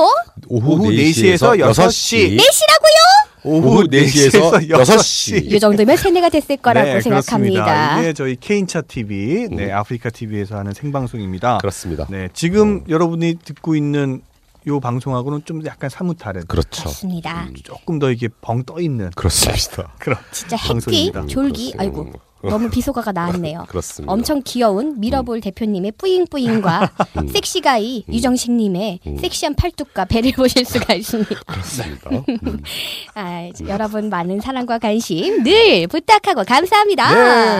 오후, 0.49 0.73
오후 0.73 0.89
4시에서 0.89 1.57
4시에서 1.57 1.73
6시. 1.87 2.37
4시라고요? 2.37 3.25
오후 3.45 3.83
4시에서 3.87 4.69
6시. 4.69 5.53
이 5.53 5.59
정도면 5.61 5.95
세뇌가 5.95 6.29
됐을 6.29 6.57
거라고 6.57 6.85
네, 6.95 6.99
생각합니다. 7.01 7.63
그렇습니다. 7.63 8.01
이게 8.01 8.13
저희 8.13 8.35
케인차 8.35 8.81
TV, 8.81 9.47
네, 9.51 9.71
음. 9.71 9.73
아프리카 9.73 10.09
TV에서 10.09 10.57
하는 10.57 10.73
생방송입니다. 10.73 11.59
그렇습니다. 11.59 12.07
네, 12.09 12.27
지금 12.33 12.83
여러분이 12.89 13.35
듣고 13.45 13.75
있는 13.77 14.21
요 14.67 14.79
방송하고는 14.79 15.43
좀 15.45 15.63
약간 15.65 15.89
사뭇 15.89 16.17
다른 16.17 16.43
그렇죠. 16.47 16.83
맞습니다. 16.85 17.47
조금 17.63 17.99
더 17.99 18.11
이게 18.11 18.27
벙 18.41 18.63
떠 18.65 18.79
있는 18.79 19.11
그렇습니다. 19.15 19.93
그런 19.99 20.17
진짜 20.31 20.55
해띠, 20.57 20.67
방송입니다. 20.67 21.25
졸귀, 21.27 21.71
그렇습니다. 21.73 21.81
아이고 21.83 22.11
너무 22.49 22.69
비속어가 22.69 23.11
나왔네요. 23.11 23.65
그렇습니다. 23.69 24.11
엄청 24.11 24.41
귀여운 24.43 24.99
미러볼 24.99 25.41
대표님의 25.41 25.93
뿌잉뿌잉과 25.97 26.91
섹시 27.33 27.78
guy 27.78 28.05
유정식님의 28.09 28.99
섹시한 29.19 29.55
팔뚝과 29.55 30.05
배를 30.05 30.31
보실 30.33 30.65
수가 30.65 30.93
있습니다. 30.95 31.35
그렇습니다. 31.45 32.09
음. 32.09 32.59
아, 33.15 33.41
이제 33.49 33.65
여러분 33.67 34.09
많은 34.09 34.41
사랑과 34.41 34.77
관심 34.79 35.43
늘 35.43 35.87
부탁하고 35.87 36.43
감사합니다. 36.43 37.13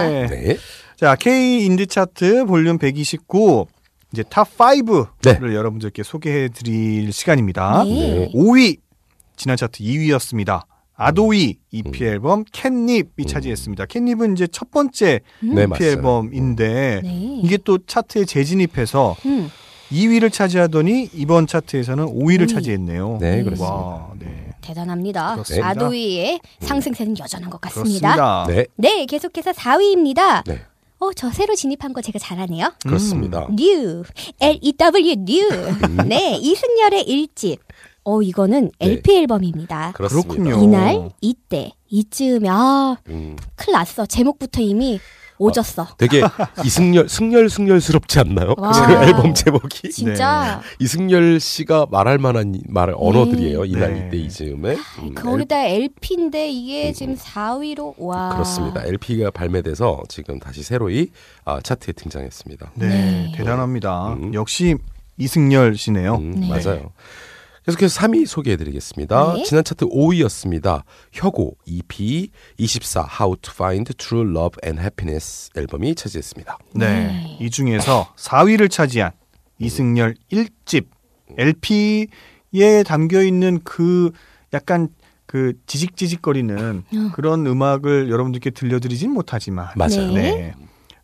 네. 0.07 0.27
네. 0.27 0.57
자, 0.97 1.15
K 1.15 1.65
인디 1.65 1.87
차트 1.87 2.45
볼륨 2.45 2.77
129 2.77 3.67
이제 4.15 4.23
top 4.29 4.47
5를 4.57 5.07
네. 5.21 5.37
여러분들께 5.53 6.01
소개해 6.03 6.47
드릴 6.49 7.11
시간입니다. 7.11 7.83
네. 7.83 8.31
5위 8.33 8.77
지난 9.35 9.57
차트 9.57 9.83
2위였습니다. 9.83 10.63
아도이 10.95 11.57
EP 11.71 12.03
음. 12.03 12.07
앨범 12.07 12.45
Catnip이 12.49 13.25
차지했습니다. 13.27 13.87
Catnip은 13.87 14.31
이제 14.31 14.47
첫 14.47 14.71
번째 14.71 15.19
네, 15.41 15.63
EP 15.63 15.67
맞아요. 15.67 15.91
앨범인데 15.91 17.01
네. 17.03 17.39
이게 17.43 17.57
또 17.57 17.77
차트에 17.85 18.23
재진입해서 18.23 19.17
음, 19.25 19.51
2위를 19.91 20.31
차지하더니 20.31 21.09
이번 21.13 21.47
차트에서는 21.47 22.05
5위를 22.05 22.41
음. 22.43 22.47
차지했네요. 22.47 23.17
네, 23.19 23.43
그렇습니다. 23.43 23.75
와, 23.75 24.13
네. 24.17 24.51
대단합니다. 24.61 25.33
그렇습니다. 25.33 25.67
아도이의 25.67 26.39
상승세는 26.61 27.19
여전한 27.19 27.49
것 27.49 27.59
같습니다. 27.59 28.15
그렇습니다. 28.15 28.45
네. 28.47 28.65
네, 28.77 29.05
계속해서 29.05 29.51
4위입니다. 29.51 30.43
네. 31.05 31.09
어, 31.09 31.11
저 31.15 31.29
새로 31.31 31.55
진입한 31.55 31.93
거 31.93 32.01
제가 32.01 32.19
잘하네요. 32.19 32.73
그렇습니다. 32.83 33.47
new 33.51 34.03
N 34.39 34.59
E 34.61 34.73
W 34.77 35.15
new. 35.25 35.49
네, 36.07 36.37
이승열의 36.41 37.03
일집. 37.07 37.59
어, 38.03 38.21
이거는 38.21 38.71
네. 38.79 38.87
LP 38.91 39.15
앨범입니다. 39.17 39.93
그렇습니다. 39.93 40.33
그렇군요. 40.33 40.63
이날, 40.63 41.09
이때, 41.21 41.71
이쯤에 41.89 42.47
아, 42.49 42.97
음, 43.09 43.35
큰일 43.55 43.73
났어. 43.73 44.05
제목부터 44.05 44.61
이미 44.61 44.99
오졌어. 45.37 45.87
되게 45.97 46.21
이승열 46.63 47.09
승열 47.09 47.49
승열스럽지 47.49 48.19
않나요? 48.19 48.55
와. 48.57 48.71
그 48.71 48.93
앨범 49.05 49.33
제목이 49.33 49.89
진짜 49.91 50.61
이승열 50.79 51.39
씨가 51.39 51.87
말할 51.91 52.17
만한 52.17 52.59
말 52.67 52.93
언어들이에요. 52.95 53.65
이날 53.65 53.93
네. 53.93 54.05
이때 54.07 54.17
이즈음에 54.17 54.77
음, 54.99 55.13
거기다 55.15 55.65
LP인데 55.65 56.49
이게 56.49 56.91
지금 56.93 57.15
4위로 57.15 57.95
와. 57.97 58.29
그렇습니다. 58.29 58.83
LP가 58.83 59.31
발매돼서 59.31 60.03
지금 60.07 60.39
다시 60.39 60.63
새로이 60.63 61.09
아, 61.43 61.59
차트에 61.61 61.93
등장했습니다. 61.93 62.71
네, 62.75 62.87
네. 62.87 63.31
대단합니다. 63.35 64.13
음. 64.13 64.33
역시 64.33 64.75
이승열 65.17 65.75
씨네요. 65.77 66.15
음, 66.15 66.31
네. 66.39 66.47
맞아요. 66.49 66.91
계속해서 67.65 67.99
3위 68.01 68.27
소개해드리겠습니다. 68.27 69.33
네. 69.33 69.43
지난 69.43 69.63
차트 69.63 69.85
5위였습니다. 69.87 70.83
혁오 71.11 71.55
EP 71.65 72.29
24 72.57 73.07
How 73.19 73.35
to 73.41 73.51
Find 73.53 73.91
True 73.95 74.29
Love 74.29 74.59
and 74.63 74.79
Happiness 74.79 75.49
앨범이 75.55 75.95
차지했습니다. 75.95 76.57
네. 76.75 77.37
이 77.39 77.49
중에서 77.49 78.13
4위를 78.17 78.69
차지한 78.69 79.11
이승열 79.59 80.15
1집 80.31 80.85
LP에 81.37 82.83
담겨 82.85 83.23
있는 83.23 83.59
그 83.63 84.11
약간 84.53 84.89
그 85.25 85.53
지직지직거리는 85.65 86.83
그런 87.13 87.47
음악을 87.47 88.11
여러분들께 88.11 88.51
들려드리진 88.51 89.09
못하지만 89.11 89.69
맞아요. 89.75 90.11
네. 90.13 90.35
네. 90.35 90.53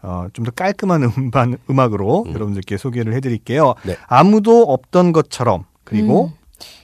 어, 0.04 0.28
좀 0.34 0.46
더 0.46 0.52
깔끔한 0.52 1.04
음반 1.18 1.58
음악으로 1.70 2.26
여러분들께 2.30 2.78
소개를 2.78 3.14
해드릴게요. 3.14 3.74
네. 3.84 3.98
아무도 4.08 4.64
없던 4.64 5.12
것처럼 5.12 5.66
그리고 5.84 6.26
음. 6.26 6.41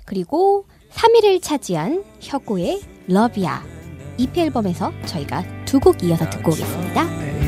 그리고 0.08 0.66
3위를 0.92 1.44
차지한 1.44 2.04
혁오의 2.22 2.82
러비아 3.08 3.62
EP 4.18 4.40
앨범에서 4.42 4.92
저희가 5.06 5.44
두 5.66 5.80
곡 5.80 6.02
이어서 6.04 6.28
듣고 6.30 6.52
오겠습니다. 6.54 7.47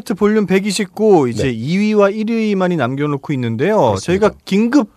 차트 0.00 0.14
볼륨 0.14 0.46
129 0.46 1.28
이제 1.28 1.44
네. 1.44 1.52
2위와 1.54 2.14
1위만이 2.14 2.76
남겨놓고 2.76 3.32
있는데요. 3.34 3.76
그렇습니다. 3.76 4.00
저희가 4.28 4.30
긴급 4.44 4.90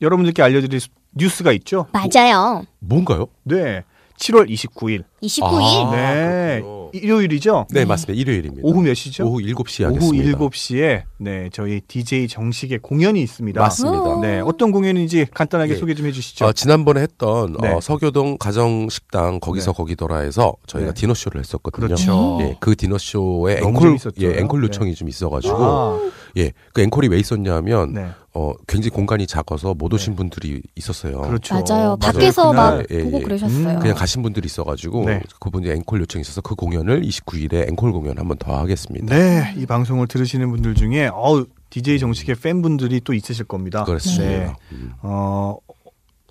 여러분들께 0.00 0.42
알려드릴 0.42 0.80
수- 0.80 0.88
뉴스가 1.16 1.52
있죠. 1.52 1.86
맞아요. 1.92 2.64
뭔가요? 2.80 3.26
네. 3.44 3.84
7월 4.18 4.48
29일. 4.48 5.04
29일. 5.22 5.42
아, 5.86 5.90
네. 5.96 6.60
그렇군요. 6.60 6.84
일요일이죠? 6.92 7.66
네, 7.70 7.84
맞습니다. 7.84 8.12
일요일입니다. 8.20 8.62
오후 8.62 8.80
몇 8.82 8.94
시죠? 8.94 9.24
오후 9.26 9.40
7시에 9.40 9.84
오후 9.86 9.94
하겠습니다. 9.96 10.38
7시에 10.38 11.02
네, 11.18 11.50
저희 11.52 11.80
DJ 11.80 12.28
정식의 12.28 12.78
공연이 12.82 13.20
있습니다. 13.22 13.60
맞습니다. 13.60 14.02
오. 14.04 14.20
네, 14.20 14.38
어떤 14.40 14.70
공연인지 14.70 15.26
간단하게 15.34 15.72
예. 15.72 15.76
소개 15.76 15.94
좀 15.94 16.06
해 16.06 16.12
주시죠. 16.12 16.44
어, 16.44 16.52
지난번에 16.52 17.00
했던 17.00 17.56
네. 17.60 17.68
어, 17.72 17.80
서교동 17.80 18.38
가정식당 18.38 19.40
거기서 19.40 19.72
네. 19.72 19.76
거기더라에서 19.76 20.54
저희가 20.66 20.92
네. 20.92 21.00
디너 21.00 21.14
쇼를 21.14 21.40
했었거든요. 21.40 21.86
그렇죠. 21.86 22.38
예, 22.42 22.56
그 22.60 22.76
디너 22.76 22.98
쇼에 22.98 23.60
너무 23.60 23.78
앵콜. 23.78 23.98
예, 24.20 24.38
앵콜 24.38 24.60
네. 24.60 24.66
요청이 24.66 24.94
좀 24.94 25.08
있어 25.08 25.28
가지고, 25.30 25.56
아, 25.64 26.10
예, 26.36 26.52
그 26.72 26.82
앵콜이 26.82 27.08
왜 27.08 27.18
있었냐면, 27.18 27.92
네. 27.94 28.08
어, 28.34 28.52
굉장히 28.66 28.90
공간이 28.90 29.26
작아서 29.28 29.74
못 29.74 29.92
오신 29.94 30.16
분들이 30.16 30.60
있었어요. 30.74 31.20
그렇죠. 31.22 31.54
맞아요. 31.54 31.96
밖에서 31.96 32.50
그날, 32.50 32.78
막 32.78 32.86
예, 32.90 33.02
보고 33.04 33.18
예. 33.18 33.22
그러셨어요. 33.22 33.68
음, 33.76 33.78
그냥 33.78 33.94
가신 33.96 34.22
분들이 34.22 34.46
있어가지고, 34.46 35.04
네. 35.04 35.20
그분이 35.40 35.70
앵콜 35.70 36.00
요청이 36.00 36.22
있어서 36.22 36.40
그 36.40 36.54
공연을 36.56 37.02
29일에 37.02 37.68
앵콜 37.68 37.92
공연 37.92 38.18
한번 38.18 38.36
더 38.38 38.56
하겠습니다. 38.58 39.14
네, 39.14 39.54
이 39.56 39.66
방송을 39.66 40.08
들으시는 40.08 40.50
분들 40.50 40.74
중에 40.74 41.10
어우, 41.12 41.46
DJ 41.70 42.00
정식의 42.00 42.34
팬분들이 42.36 43.00
또 43.04 43.14
있으실 43.14 43.44
겁니다. 43.44 43.84
그렇습니다. 43.84 44.24
네. 44.24 44.52
음, 44.72 44.92
어, 45.02 45.56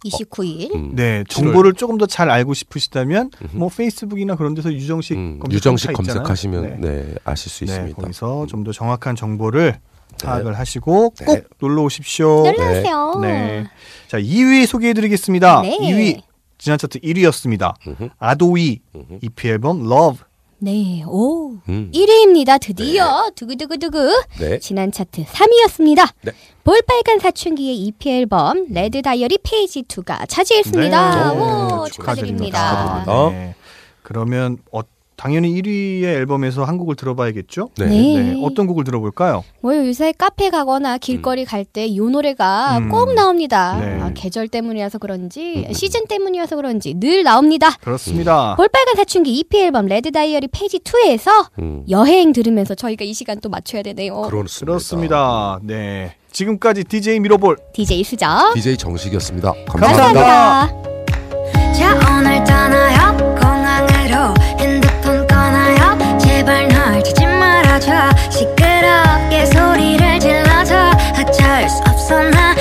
29일. 0.05 0.75
음. 0.75 0.95
네, 0.95 1.23
정보를 1.29 1.73
조금 1.73 1.97
더 1.97 2.05
잘 2.05 2.29
알고 2.29 2.53
싶으시다면 2.53 3.31
뭐 3.53 3.69
페이스북이나 3.69 4.35
그런 4.35 4.53
데서 4.53 4.71
유정식 4.73 5.17
음, 5.17 5.39
검색 5.39 5.55
유정식 5.55 5.93
검색하시면 5.93 6.81
네. 6.81 6.89
네. 6.89 7.15
아실 7.23 7.49
수 7.49 7.59
네, 7.65 7.71
있습니다. 7.71 8.01
거기서 8.01 8.45
좀 8.47 8.63
더 8.65 8.71
정확한 8.73 9.15
정보를 9.15 9.71
네. 9.71 9.79
파악을 10.23 10.57
하시고 10.57 11.13
네. 11.19 11.25
꼭 11.25 11.43
놀러 11.59 11.83
오십시오. 11.83 12.43
놀러 12.43 12.51
오세요. 12.71 13.19
네. 13.21 13.65
자, 14.07 14.19
2위 14.19 14.65
소개해 14.65 14.93
드리겠습니다. 14.93 15.61
네. 15.61 15.77
2위 15.77 16.21
지난 16.57 16.77
차트 16.77 16.99
1위였습니다. 16.99 17.73
음흠. 17.87 18.09
아도이 18.17 18.79
음흠. 18.95 19.19
EP 19.21 19.47
앨범 19.49 19.81
Love. 19.85 20.23
네. 20.59 21.03
오. 21.05 21.55
음. 21.67 21.91
1위입니다. 21.93 22.57
드디어. 22.61 23.29
두구두구두구. 23.35 24.23
네. 24.39 24.59
지난 24.59 24.91
차트 24.93 25.25
3위였습니다. 25.25 26.09
네. 26.21 26.31
볼빨간 26.63 27.19
사춘기의 27.19 27.75
EP 27.79 28.09
앨범 28.09 28.67
Red 28.69 29.01
Diary 29.01 29.39
Page 29.43 29.83
2가 29.83 30.27
차지했습니다. 30.29 31.33
네. 31.33 31.39
오, 31.39 31.81
오, 31.81 31.89
축하드립니다. 31.89 33.03
축하드립니다. 33.05 33.29
네. 33.31 33.55
그러면 34.03 34.57
어, 34.71 34.79
당연히 35.23 35.53
1위의 35.61 36.03
앨범에서 36.03 36.65
한 36.65 36.75
곡을 36.77 36.97
들어봐야겠죠? 36.97 37.69
네. 37.77 37.85
네. 37.85 38.21
네, 38.33 38.41
어떤 38.43 38.67
곡을 38.67 38.83
들어볼까요? 38.83 39.45
뭐 39.61 39.73
요새 39.73 40.11
카페 40.17 40.49
가거나 40.49 40.97
길거리 40.97 41.45
갈 41.45 41.63
때 41.63 41.85
이 41.87 41.97
노래가 41.97 42.77
음. 42.79 42.89
꼭 42.89 43.13
나옵니다. 43.13 43.77
네. 43.79 44.01
아, 44.01 44.11
계절 44.13 44.49
때문이라서 44.49 44.97
그런지 44.97 45.63
음. 45.69 45.73
시즌 45.73 46.07
때문이어서 46.07 46.57
그런지 46.57 46.93
늘 46.99 47.23
나옵니다. 47.23 47.71
그렇습니다. 47.79 48.55
볼빨간 48.57 48.95
사춘기 48.97 49.33
EP 49.37 49.57
앨범 49.61 49.85
Red 49.85 50.11
Diary 50.11 50.49
Page 50.51 50.79
2에서 50.79 51.47
음. 51.59 51.85
여행 51.89 52.33
들으면서 52.33 52.75
저희가 52.75 53.05
이 53.05 53.13
시간 53.13 53.39
또 53.39 53.47
맞춰야 53.47 53.81
되네요. 53.81 54.23
그렇습니다. 54.23 54.65
그렇습니다. 54.65 55.59
네. 55.63 56.15
지금까지 56.33 56.83
DJ 56.83 57.21
미러볼 57.21 57.55
DJ 57.73 58.03
수저. 58.03 58.51
DJ 58.55 58.75
정식이었습니다. 58.75 59.53
감사합니다. 59.69 60.13
감사합니다. 60.13 60.93
자 61.73 61.97
시끄럽게 68.29 69.45
소리를 69.45 70.19
질러줘. 70.19 70.75
어쩔 71.19 71.69
수 71.69 71.81
없어 71.87 72.21
나 72.29 72.52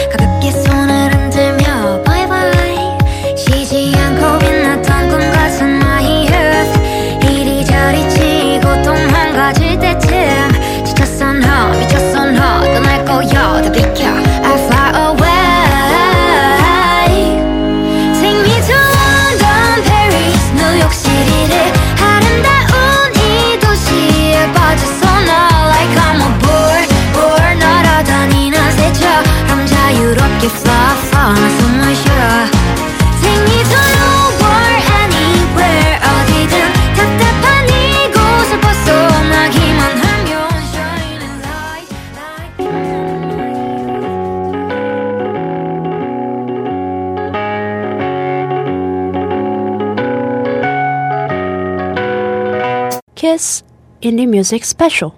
자유롭게 30.43 30.49
fly, 30.49 30.99
fly 31.07 31.35
나 31.35 31.49
숨을 31.49 31.95
쉬어 31.95 32.13
Take 33.23 33.43
me 33.43 33.59
to 33.63 33.79
nowhere, 33.95 34.79
anywhere 34.99 35.95
어디든 36.03 36.55
답답한 36.97 37.45
이곳을 37.69 38.51
벗어나기만 38.61 39.81
하면 39.99 40.31
shining 40.73 41.35
light, 41.47 41.91
light 42.17 42.59
Kiss 53.15 53.63
Indie 54.01 54.27
Music 54.27 54.65
Special. 54.65 55.13